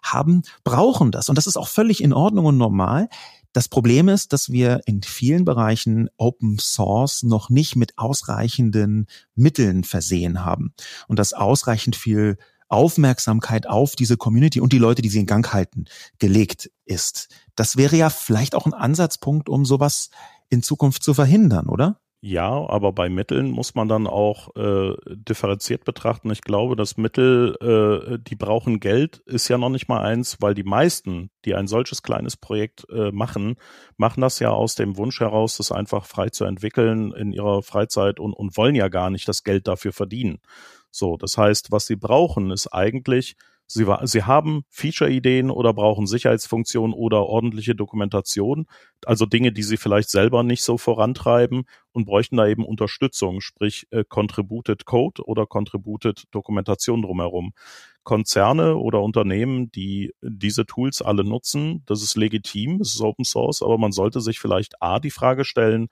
[0.04, 1.28] haben, brauchen das.
[1.28, 3.08] Und das ist auch völlig in Ordnung und normal.
[3.56, 9.82] Das Problem ist, dass wir in vielen Bereichen Open Source noch nicht mit ausreichenden Mitteln
[9.82, 10.74] versehen haben
[11.08, 12.36] und dass ausreichend viel
[12.68, 15.86] Aufmerksamkeit auf diese Community und die Leute, die sie in Gang halten,
[16.18, 17.28] gelegt ist.
[17.54, 20.10] Das wäre ja vielleicht auch ein Ansatzpunkt, um sowas
[20.50, 21.98] in Zukunft zu verhindern, oder?
[22.22, 26.30] Ja, aber bei Mitteln muss man dann auch äh, differenziert betrachten.
[26.30, 30.54] Ich glaube, das Mittel, äh, die brauchen Geld, ist ja noch nicht mal eins, weil
[30.54, 33.56] die meisten, die ein solches kleines Projekt äh, machen,
[33.96, 38.18] machen das ja aus dem Wunsch heraus, das einfach frei zu entwickeln in ihrer Freizeit
[38.18, 40.38] und, und wollen ja gar nicht das Geld dafür verdienen.
[40.90, 43.36] So, das heißt, was sie brauchen, ist eigentlich
[43.66, 48.66] Sie, sie haben Feature-Ideen oder brauchen Sicherheitsfunktionen oder ordentliche Dokumentation,
[49.04, 53.86] also Dinge, die sie vielleicht selber nicht so vorantreiben und bräuchten da eben Unterstützung, sprich
[53.90, 57.52] äh, Contributed Code oder Contributed Dokumentation drumherum.
[58.04, 63.62] Konzerne oder Unternehmen, die diese Tools alle nutzen, das ist legitim, es ist Open Source,
[63.62, 65.88] aber man sollte sich vielleicht A die Frage stellen,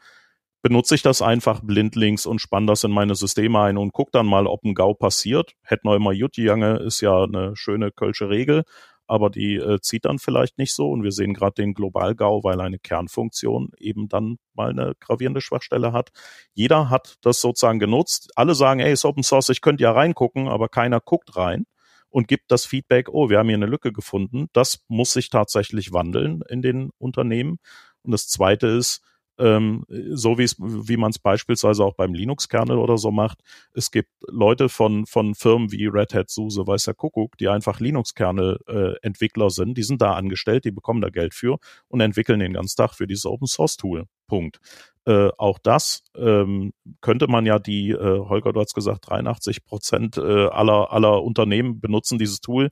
[0.64, 4.24] benutze ich das einfach blindlings und spann das in meine Systeme ein und guck dann
[4.24, 5.52] mal, ob ein GAU passiert.
[5.62, 8.64] Hätten wir immer Jutjange ist ja eine schöne kölsche Regel,
[9.06, 12.62] aber die äh, zieht dann vielleicht nicht so und wir sehen gerade den Global-GAU, weil
[12.62, 16.12] eine Kernfunktion eben dann mal eine gravierende Schwachstelle hat.
[16.54, 18.30] Jeder hat das sozusagen genutzt.
[18.34, 21.66] Alle sagen, ey, ist Open Source, ich könnte ja reingucken, aber keiner guckt rein
[22.08, 24.46] und gibt das Feedback, oh, wir haben hier eine Lücke gefunden.
[24.54, 27.58] Das muss sich tatsächlich wandeln in den Unternehmen.
[28.02, 29.02] Und das Zweite ist,
[29.38, 33.40] ähm, so wie es, wie man es beispielsweise auch beim Linux-Kernel oder so macht.
[33.72, 39.46] Es gibt Leute von, von Firmen wie Red Hat, SUSE, weißer Kuckuck, die einfach Linux-Kernel-Entwickler
[39.46, 39.76] äh, sind.
[39.76, 41.58] Die sind da angestellt, die bekommen da Geld für
[41.88, 44.04] und entwickeln den ganzen Tag für dieses Open-Source-Tool.
[44.26, 44.58] Punkt.
[45.06, 46.72] Äh, auch das ähm,
[47.02, 51.80] könnte man ja die, äh, Holger, du hast gesagt, 83 Prozent äh, aller, aller Unternehmen
[51.80, 52.70] benutzen dieses Tool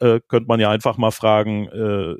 [0.00, 2.14] äh, könnte man ja einfach mal fragen, äh,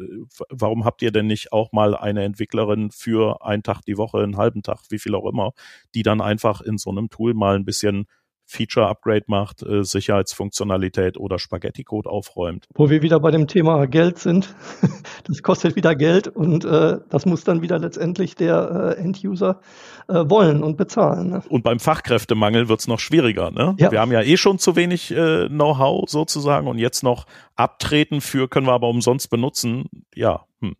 [0.50, 4.36] warum habt ihr denn nicht auch mal eine Entwicklerin für einen Tag die Woche, einen
[4.36, 5.52] halben Tag, wie viel auch immer,
[5.94, 8.06] die dann einfach in so einem Tool mal ein bisschen
[8.54, 12.66] Feature-Upgrade macht, äh, Sicherheitsfunktionalität oder Spaghetti-Code aufräumt.
[12.74, 14.54] Wo wir wieder bei dem Thema Geld sind.
[15.24, 19.60] das kostet wieder Geld und äh, das muss dann wieder letztendlich der äh, End-User
[20.08, 21.30] äh, wollen und bezahlen.
[21.30, 21.42] Ne?
[21.48, 23.50] Und beim Fachkräftemangel wird's noch schwieriger.
[23.50, 23.74] Ne?
[23.78, 23.90] Ja.
[23.90, 27.26] Wir haben ja eh schon zu wenig äh, Know-how sozusagen und jetzt noch
[27.56, 29.86] abtreten für können wir aber umsonst benutzen.
[30.14, 30.44] Ja.
[30.60, 30.76] Hm.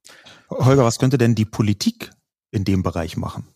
[0.51, 2.11] Holger, was könnte denn die Politik
[2.51, 3.49] in dem Bereich machen?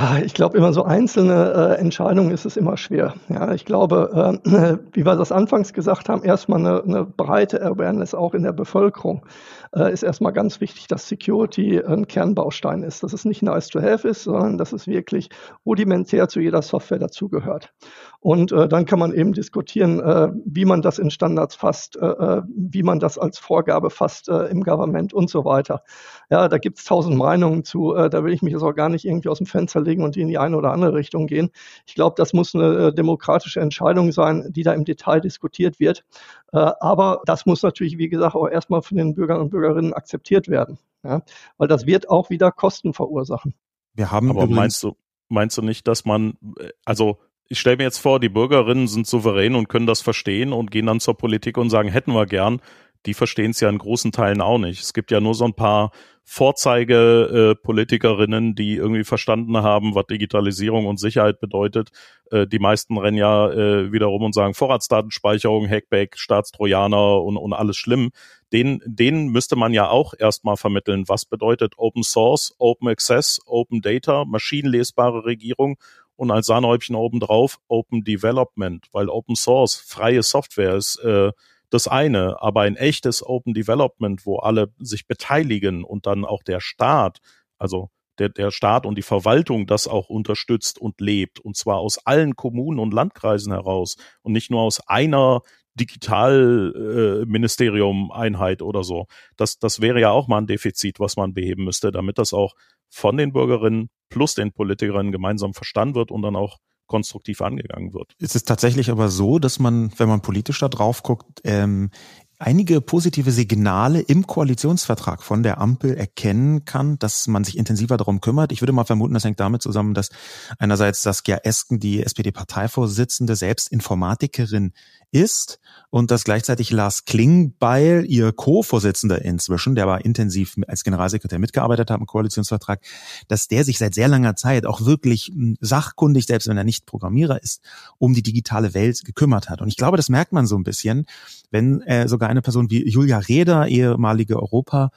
[0.00, 3.14] Ah, ich glaube, immer so einzelne äh, Entscheidungen ist es immer schwer.
[3.28, 8.14] Ja, ich glaube, äh, wie wir das anfangs gesagt haben, erstmal eine, eine breite Awareness
[8.14, 9.26] auch in der Bevölkerung
[9.74, 13.82] äh, ist erstmal ganz wichtig, dass Security ein Kernbaustein ist, dass es nicht nice to
[13.82, 15.30] have ist, sondern dass es wirklich
[15.66, 17.72] rudimentär zu jeder Software dazugehört.
[18.20, 22.06] Und äh, dann kann man eben diskutieren, äh, wie man das in Standards fasst, äh,
[22.06, 25.84] äh wie man das als Vorgabe fasst äh, im Government und so weiter.
[26.28, 27.94] Ja, da gibt es tausend Meinungen zu.
[27.94, 30.16] Äh, da will ich mich jetzt auch gar nicht irgendwie aus dem Fenster legen und
[30.16, 31.50] die in die eine oder andere Richtung gehen.
[31.86, 36.04] Ich glaube, das muss eine äh, demokratische Entscheidung sein, die da im Detail diskutiert wird.
[36.52, 40.48] Äh, aber das muss natürlich, wie gesagt, auch erstmal von den Bürgern und Bürgerinnen akzeptiert
[40.48, 40.78] werden.
[41.04, 41.22] Ja,
[41.56, 43.54] weil das wird auch wieder Kosten verursachen.
[43.94, 44.96] Wir haben aber meinst du,
[45.28, 46.36] meinst du nicht, dass man,
[46.84, 47.18] also
[47.48, 50.84] ich stelle mir jetzt vor, die Bürgerinnen sind souverän und können das verstehen und gehen
[50.86, 52.60] dann zur Politik und sagen, hätten wir gern.
[53.06, 54.82] Die verstehen es ja in großen Teilen auch nicht.
[54.82, 55.92] Es gibt ja nur so ein paar
[56.24, 61.88] Vorzeigepolitikerinnen, äh, die irgendwie verstanden haben, was Digitalisierung und Sicherheit bedeutet.
[62.30, 67.78] Äh, die meisten rennen ja äh, wiederum und sagen Vorratsdatenspeicherung, Hackback, Staatstrojaner und, und alles
[67.78, 68.10] schlimm.
[68.52, 73.80] Den, denen müsste man ja auch erstmal vermitteln, was bedeutet Open Source, Open Access, Open
[73.80, 75.78] Data, maschinenlesbare Regierung
[76.18, 81.30] und als Sahnehäubchen obendrauf Open Development, weil Open Source, freie Software ist äh,
[81.70, 86.58] das eine, aber ein echtes Open Development, wo alle sich beteiligen und dann auch der
[86.60, 87.18] Staat,
[87.56, 92.04] also der, der Staat und die Verwaltung das auch unterstützt und lebt, und zwar aus
[92.04, 95.42] allen Kommunen und Landkreisen heraus und nicht nur aus einer
[95.78, 99.06] Digitalministerium-Einheit äh, oder so.
[99.36, 102.56] Das, das wäre ja auch mal ein Defizit, was man beheben müsste, damit das auch
[102.90, 108.14] von den Bürgerinnen plus den Politikerinnen gemeinsam verstanden wird und dann auch konstruktiv angegangen wird.
[108.18, 111.90] Es ist tatsächlich aber so, dass man, wenn man politisch da drauf guckt, ähm,
[112.38, 118.20] einige positive Signale im Koalitionsvertrag von der Ampel erkennen kann, dass man sich intensiver darum
[118.20, 118.52] kümmert.
[118.52, 120.10] Ich würde mal vermuten, das hängt damit zusammen, dass
[120.58, 124.72] einerseits Saskia Esken, die SPD-Parteivorsitzende, selbst Informatikerin
[125.10, 125.58] ist
[125.90, 131.98] und dass gleichzeitig Lars Klingbeil, ihr Co-Vorsitzender inzwischen, der aber intensiv als Generalsekretär mitgearbeitet hat
[131.98, 132.80] im Koalitionsvertrag,
[133.26, 136.86] dass der sich seit sehr langer Zeit auch wirklich hm, sachkundig, selbst wenn er nicht
[136.86, 137.62] Programmierer ist,
[137.96, 139.62] um die digitale Welt gekümmert hat.
[139.62, 141.06] Und ich glaube, das merkt man so ein bisschen,
[141.50, 144.90] wenn äh, sogar eine Person wie Julia Reda, ehemalige Europa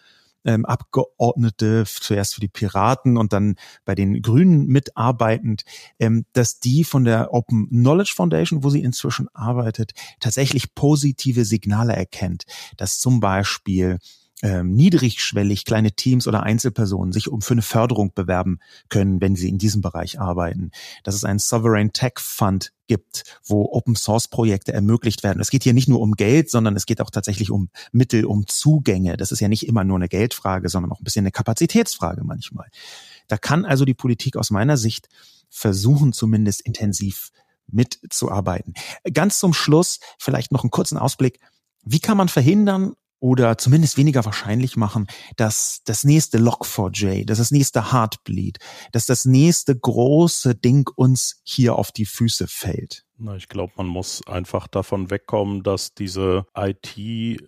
[0.43, 5.63] ähm, Abgeordnete, zuerst für die Piraten und dann bei den Grünen mitarbeitend,
[5.99, 11.93] ähm, dass die von der Open Knowledge Foundation, wo sie inzwischen arbeitet, tatsächlich positive Signale
[11.95, 12.45] erkennt,
[12.77, 13.99] dass zum Beispiel
[14.41, 19.49] ähm, niedrigschwellig kleine Teams oder Einzelpersonen sich um für eine Förderung bewerben können, wenn sie
[19.49, 20.71] in diesem Bereich arbeiten.
[21.03, 25.39] Dass es einen Sovereign Tech Fund gibt, wo Open Source Projekte ermöglicht werden.
[25.39, 28.47] Es geht hier nicht nur um Geld, sondern es geht auch tatsächlich um Mittel, um
[28.47, 29.15] Zugänge.
[29.15, 32.67] Das ist ja nicht immer nur eine Geldfrage, sondern auch ein bisschen eine Kapazitätsfrage manchmal.
[33.27, 35.07] Da kann also die Politik aus meiner Sicht
[35.49, 37.31] versuchen, zumindest intensiv
[37.67, 38.73] mitzuarbeiten.
[39.13, 41.39] Ganz zum Schluss vielleicht noch einen kurzen Ausblick.
[41.83, 45.07] Wie kann man verhindern oder zumindest weniger wahrscheinlich machen,
[45.37, 48.57] dass das nächste Log4j, dass das nächste Heartbleed,
[48.91, 53.05] dass das nächste große Ding uns hier auf die Füße fällt?
[53.17, 57.39] Na, ich glaube, man muss einfach davon wegkommen, dass diese IT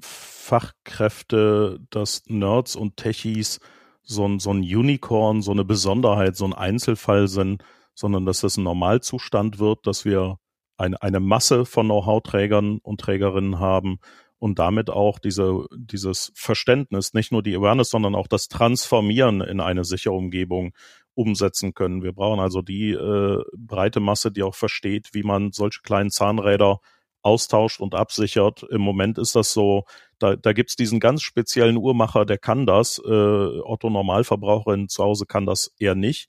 [0.00, 3.60] Fachkräfte, dass Nerds und Techies
[4.02, 7.62] so ein, so ein Unicorn, so eine Besonderheit, so ein Einzelfall sind,
[7.94, 10.38] sondern dass das ein Normalzustand wird, dass wir
[10.76, 13.98] eine, eine Masse von Know-how-Trägern und Trägerinnen haben,
[14.38, 19.60] und damit auch diese, dieses Verständnis, nicht nur die Awareness, sondern auch das Transformieren in
[19.60, 20.72] eine sichere Umgebung
[21.14, 22.02] umsetzen können.
[22.02, 26.80] Wir brauchen also die äh, breite Masse, die auch versteht, wie man solche kleinen Zahnräder
[27.22, 28.62] austauscht und absichert.
[28.70, 29.84] Im Moment ist das so,
[30.18, 33.00] da, da gibt's diesen ganz speziellen Uhrmacher, der kann das.
[33.04, 36.28] Äh, Otto Normalverbraucherin zu Hause kann das eher nicht.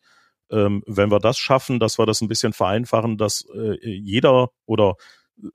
[0.52, 4.96] Ähm, wenn wir das schaffen, dass wir das ein bisschen vereinfachen, dass äh, jeder oder
[5.42, 5.50] äh,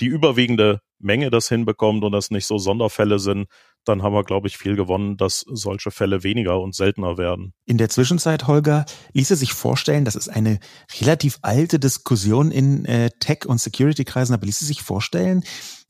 [0.00, 3.46] die überwiegende Menge das hinbekommt und das nicht so Sonderfälle sind,
[3.84, 7.52] dann haben wir, glaube ich, viel gewonnen, dass solche Fälle weniger und seltener werden.
[7.66, 10.58] In der Zwischenzeit, Holger, ließe sich vorstellen, das ist eine
[11.00, 15.44] relativ alte Diskussion in äh, Tech- und Security-Kreisen, aber ließe sich vorstellen,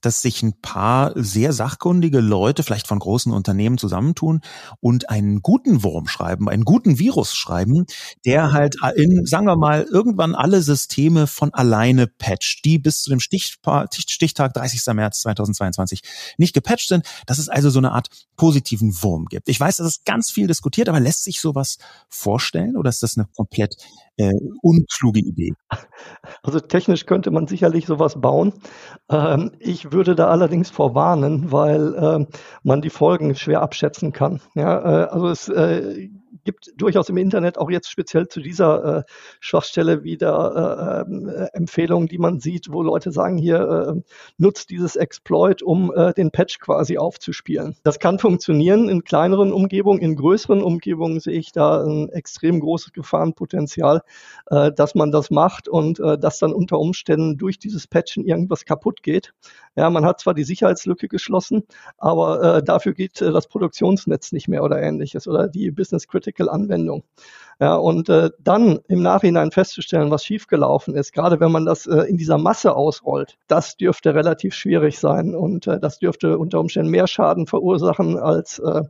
[0.05, 4.41] dass sich ein paar sehr sachkundige Leute, vielleicht von großen Unternehmen, zusammentun
[4.81, 7.87] und einen guten Wurm schreiben, einen guten Virus schreiben,
[8.25, 13.11] der halt in, sagen wir mal, irgendwann alle Systeme von alleine patcht, die bis zu
[13.11, 14.95] dem Stichtag 30.
[14.95, 16.03] März 2022
[16.39, 19.49] nicht gepatcht sind, dass es also so eine Art positiven Wurm gibt.
[19.49, 21.79] Ich weiß, das ist ganz viel diskutiert, aber lässt sich sowas
[22.09, 23.77] vorstellen oder ist das eine komplett
[24.17, 24.33] äh,
[24.63, 25.53] unkluge Idee?
[26.43, 28.53] Also technisch könnte man sicherlich sowas bauen.
[29.11, 32.27] Ähm, ich würde da allerdings vorwarnen, weil äh,
[32.63, 34.41] man die Folgen schwer abschätzen kann.
[34.55, 36.09] Ja, äh, also es äh,
[36.43, 39.03] gibt durchaus im Internet auch jetzt speziell zu dieser äh,
[39.41, 44.01] Schwachstelle wieder äh, ähm, äh, Empfehlungen, die man sieht, wo Leute sagen, hier äh,
[44.39, 47.77] nutzt dieses Exploit, um äh, den Patch quasi aufzuspielen.
[47.85, 52.93] Das kann funktionieren in kleineren Umgebungen, in größeren Umgebungen sehe ich da ein extrem großes
[52.93, 54.03] Gefahrenpotenzial,
[54.47, 59.03] äh, dass man das macht und dass dann unter Umständen durch dieses Patchen irgendwas kaputt
[59.03, 59.33] geht.
[59.77, 61.65] Ja, man hat zwar die Sicherheitslücke geschlossen,
[61.99, 67.05] aber dafür geht das Produktionsnetz nicht mehr oder ähnliches oder die Business Critical Anwendung.
[67.61, 72.01] Ja, und äh, dann im Nachhinein festzustellen, was schiefgelaufen ist, gerade wenn man das äh,
[72.03, 76.91] in dieser Masse ausrollt, das dürfte relativ schwierig sein und äh, das dürfte unter Umständen
[76.91, 78.83] mehr Schaden verursachen, als äh,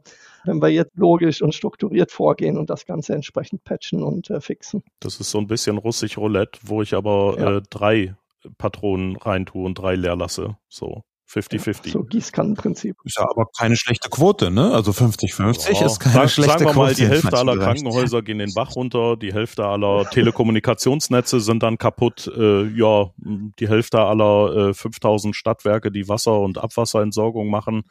[0.44, 4.82] wenn wir jetzt logisch und strukturiert vorgehen und das Ganze entsprechend patchen und äh, fixen.
[5.00, 7.56] Das ist so ein bisschen russisch Roulette, wo ich aber ja.
[7.56, 8.14] äh, drei
[8.58, 10.56] Patronen reintue und drei leer lasse.
[10.68, 11.02] So.
[11.28, 11.86] 50-50.
[11.86, 12.96] Ja, so Gießkannenprinzip.
[13.04, 14.72] Ist ja aber keine schlechte Quote, ne?
[14.72, 15.86] Also 50-50 ja.
[15.86, 16.64] ist keine Sag, schlechte Quote.
[16.64, 17.82] Sagen wir mal, die Hälfte aller gereicht.
[17.82, 23.68] Krankenhäuser gehen den Bach runter, die Hälfte aller Telekommunikationsnetze sind dann kaputt, äh, ja, die
[23.68, 27.84] Hälfte aller äh, 5000 Stadtwerke, die Wasser- und Abwasserentsorgung machen.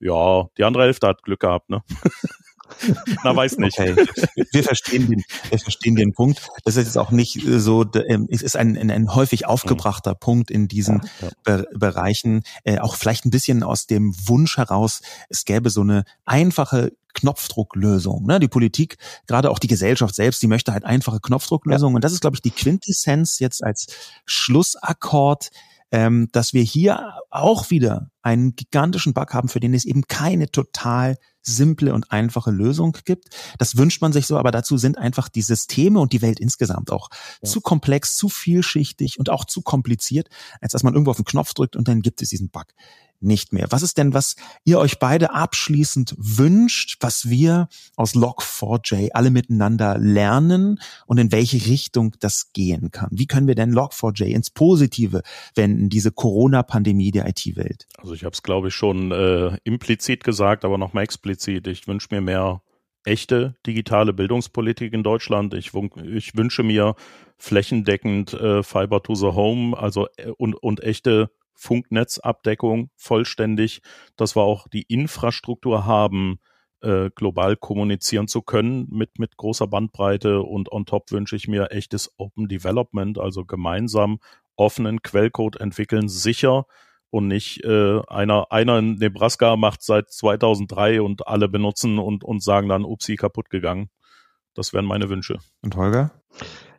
[0.00, 1.82] Ja, die andere Hälfte hat Glück gehabt, ne?
[3.24, 3.78] Na, weiß nicht.
[3.78, 4.06] Okay.
[4.52, 6.48] Wir verstehen den, wir verstehen den Punkt.
[6.64, 10.18] Das ist jetzt auch nicht so, ähm, es ist ein, ein, ein häufig aufgebrachter mhm.
[10.20, 11.30] Punkt in diesen ja, ja.
[11.44, 12.42] Be Bereichen.
[12.64, 18.26] Äh, auch vielleicht ein bisschen aus dem Wunsch heraus, es gäbe so eine einfache Knopfdrucklösung.
[18.26, 18.38] Ne?
[18.38, 18.96] Die Politik,
[19.26, 21.94] gerade auch die Gesellschaft selbst, die möchte halt einfache Knopfdrucklösungen.
[21.94, 21.96] Ja.
[21.96, 23.86] Und das ist, glaube ich, die Quintessenz jetzt als
[24.26, 25.50] Schlussakkord
[25.92, 30.50] ähm, dass wir hier auch wieder einen gigantischen Bug haben, für den es eben keine
[30.50, 33.28] total simple und einfache Lösung gibt.
[33.58, 36.90] Das wünscht man sich so, aber dazu sind einfach die Systeme und die Welt insgesamt
[36.90, 37.08] auch
[37.42, 37.48] ja.
[37.48, 40.28] zu komplex, zu vielschichtig und auch zu kompliziert,
[40.60, 42.66] als dass man irgendwo auf den Knopf drückt und dann gibt es diesen Bug
[43.20, 43.66] nicht mehr.
[43.70, 49.98] Was ist denn, was ihr euch beide abschließend wünscht, was wir aus Log4j alle miteinander
[49.98, 53.10] lernen und in welche Richtung das gehen kann?
[53.12, 55.22] Wie können wir denn Log4j ins Positive
[55.54, 57.86] wenden, diese Corona-Pandemie der IT-Welt?
[57.98, 61.66] Also ich habe es, glaube ich, schon äh, implizit gesagt, aber nochmal explizit.
[61.66, 62.62] Ich wünsche mir mehr
[63.04, 65.54] echte digitale Bildungspolitik in Deutschland.
[65.54, 65.72] Ich,
[66.04, 66.94] ich wünsche mir
[67.38, 73.82] flächendeckend äh, Fiber to the Home, also äh, und, und echte Funknetzabdeckung vollständig,
[74.16, 76.40] dass wir auch die Infrastruktur haben,
[76.80, 81.70] äh, global kommunizieren zu können mit, mit großer Bandbreite und on top wünsche ich mir
[81.70, 84.20] echtes Open Development, also gemeinsam
[84.56, 86.64] offenen Quellcode entwickeln, sicher
[87.10, 92.42] und nicht äh, einer, einer in Nebraska macht seit 2003 und alle benutzen und, und
[92.42, 93.90] sagen dann, upsie, kaputt gegangen.
[94.54, 95.38] Das wären meine Wünsche.
[95.60, 96.12] Und Holger?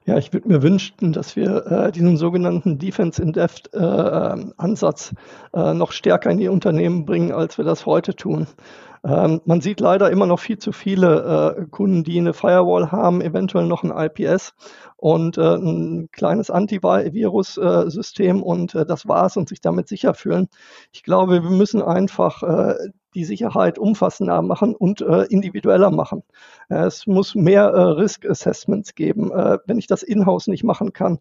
[0.05, 3.77] Ja, ich würde mir wünschen, dass wir äh, diesen sogenannten Defense in Depth äh,
[4.57, 5.13] Ansatz
[5.53, 8.47] äh, noch stärker in die Unternehmen bringen, als wir das heute tun.
[9.03, 13.21] Ähm, man sieht leider immer noch viel zu viele äh, Kunden, die eine Firewall haben,
[13.21, 14.53] eventuell noch ein IPS
[14.97, 20.47] und äh, ein kleines Antivirus-System und äh, das war's und sich damit sicher fühlen.
[20.91, 22.75] Ich glaube, wir müssen einfach äh,
[23.13, 26.23] die Sicherheit umfassender machen und äh, individueller machen.
[26.69, 29.31] Äh, es muss mehr äh, Risk Assessments geben.
[29.31, 31.19] Äh, wenn ich das in-house nicht machen kann,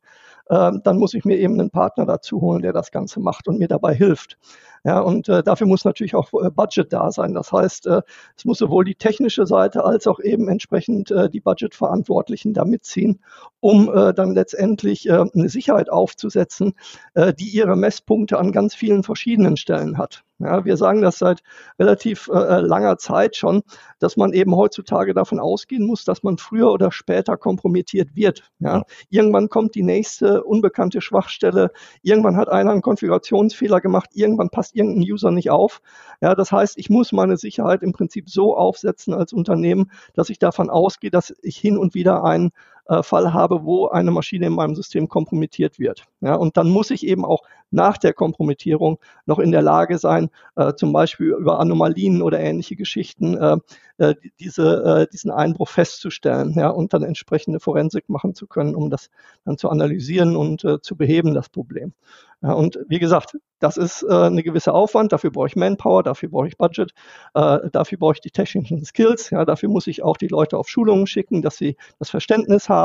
[0.48, 3.58] äh, dann muss ich mir eben einen Partner dazu holen, der das Ganze macht und
[3.58, 4.38] mir dabei hilft.
[4.84, 7.34] Ja, und äh, dafür muss natürlich auch äh, Budget da sein.
[7.34, 8.02] Das heißt, äh,
[8.36, 13.20] es muss sowohl die technische Seite als auch eben entsprechend äh, die Budgetverantwortlichen da mitziehen,
[13.60, 16.74] um äh, dann letztendlich äh, eine Sicherheit aufzusetzen,
[17.14, 20.24] äh, die ihre Messpunkte an ganz vielen verschiedenen Stellen hat.
[20.40, 21.42] Ja, wir sagen das seit
[21.78, 23.62] relativ äh, langer Zeit schon,
[23.98, 28.50] dass man eben heutzutage davon ausgehen muss, dass man früher oder später kompromittiert wird.
[28.58, 28.84] Ja.
[29.10, 35.10] Irgendwann kommt die nächste unbekannte Schwachstelle, irgendwann hat einer einen Konfigurationsfehler gemacht, irgendwann passt irgendein
[35.10, 35.80] User nicht auf.
[36.20, 40.38] Ja, das heißt, ich muss meine Sicherheit im Prinzip so aufsetzen als Unternehmen, dass ich
[40.38, 42.52] davon ausgehe, dass ich hin und wieder einen
[42.90, 46.04] äh, Fall habe, wo eine Maschine in meinem System kompromittiert wird.
[46.20, 50.28] Ja, und dann muss ich eben auch nach der Kompromittierung noch in der Lage sein,
[50.56, 53.58] äh, zum Beispiel über Anomalien oder ähnliche Geschichten äh,
[53.98, 58.90] äh, diese, äh, diesen Einbruch festzustellen ja, und dann entsprechende Forensik machen zu können, um
[58.90, 59.08] das
[59.44, 61.94] dann zu analysieren und zu beheben, das Problem.
[62.42, 66.30] Ja, und wie gesagt, das ist äh, eine gewisse Aufwand, dafür brauche ich Manpower, dafür
[66.30, 66.92] brauche ich Budget,
[67.34, 70.68] äh, dafür brauche ich die technischen Skills, ja, dafür muss ich auch die Leute auf
[70.68, 72.79] Schulungen schicken, dass sie das Verständnis haben.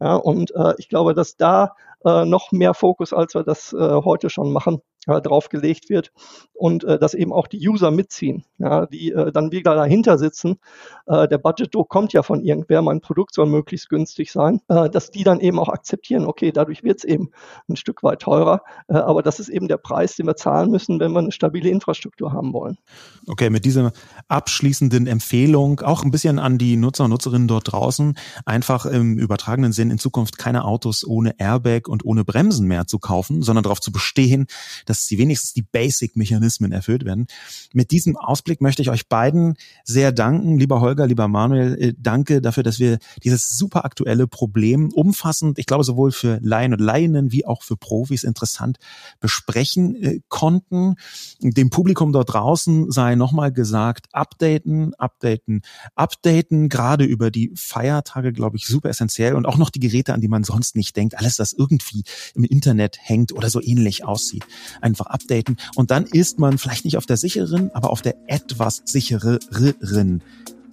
[0.00, 1.74] Ja, und äh, ich glaube, dass da
[2.04, 6.12] äh, noch mehr Fokus, als wir das äh, heute schon machen, äh, draufgelegt wird
[6.52, 10.58] und äh, dass eben auch die User mitziehen, ja, die äh, dann wieder dahinter sitzen.
[11.06, 15.10] Äh, der Budgetdruck kommt ja von irgendwer, mein Produkt soll möglichst günstig sein, äh, dass
[15.10, 17.30] die dann eben auch akzeptieren, okay, dadurch wird es eben
[17.68, 21.00] ein Stück weit teurer, äh, aber das ist eben der Preis, den wir zahlen müssen,
[21.00, 22.78] wenn wir eine stabile Infrastruktur haben wollen.
[23.26, 23.92] Okay, mit dieser
[24.28, 29.72] abschließenden Empfehlung auch ein bisschen an die Nutzer und Nutzerinnen dort draußen, einfach im übertragenen
[29.72, 33.80] Sinn in Zukunft keine Autos ohne Airbag und ohne Bremsen mehr zu kaufen, sondern darauf
[33.80, 34.46] zu bestehen,
[34.84, 37.26] dass dass sie wenigstens die Basic-Mechanismen erfüllt werden.
[37.72, 42.40] Mit diesem Ausblick möchte ich euch beiden sehr danken, lieber Holger, lieber Manuel, äh, danke
[42.40, 47.30] dafür, dass wir dieses super aktuelle Problem umfassend, ich glaube sowohl für Laien und Laien
[47.32, 48.78] wie auch für Profis interessant
[49.20, 50.96] besprechen äh, konnten.
[51.40, 55.62] Dem Publikum dort draußen sei nochmal gesagt, updaten, updaten,
[55.94, 59.34] updaten, gerade über die Feiertage, glaube ich, super essentiell.
[59.34, 62.02] Und auch noch die Geräte, an die man sonst nicht denkt, alles, das irgendwie
[62.34, 64.44] im Internet hängt oder so ähnlich aussieht
[64.80, 68.82] einfach updaten und dann ist man vielleicht nicht auf der sicheren, aber auf der etwas
[68.84, 70.22] sichereren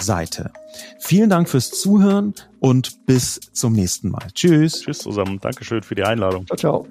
[0.01, 0.51] Seite.
[0.99, 4.27] Vielen Dank fürs Zuhören und bis zum nächsten Mal.
[4.33, 4.81] Tschüss.
[4.81, 5.39] Tschüss zusammen.
[5.39, 6.45] Dankeschön für die Einladung.
[6.47, 6.87] Ciao, ciao.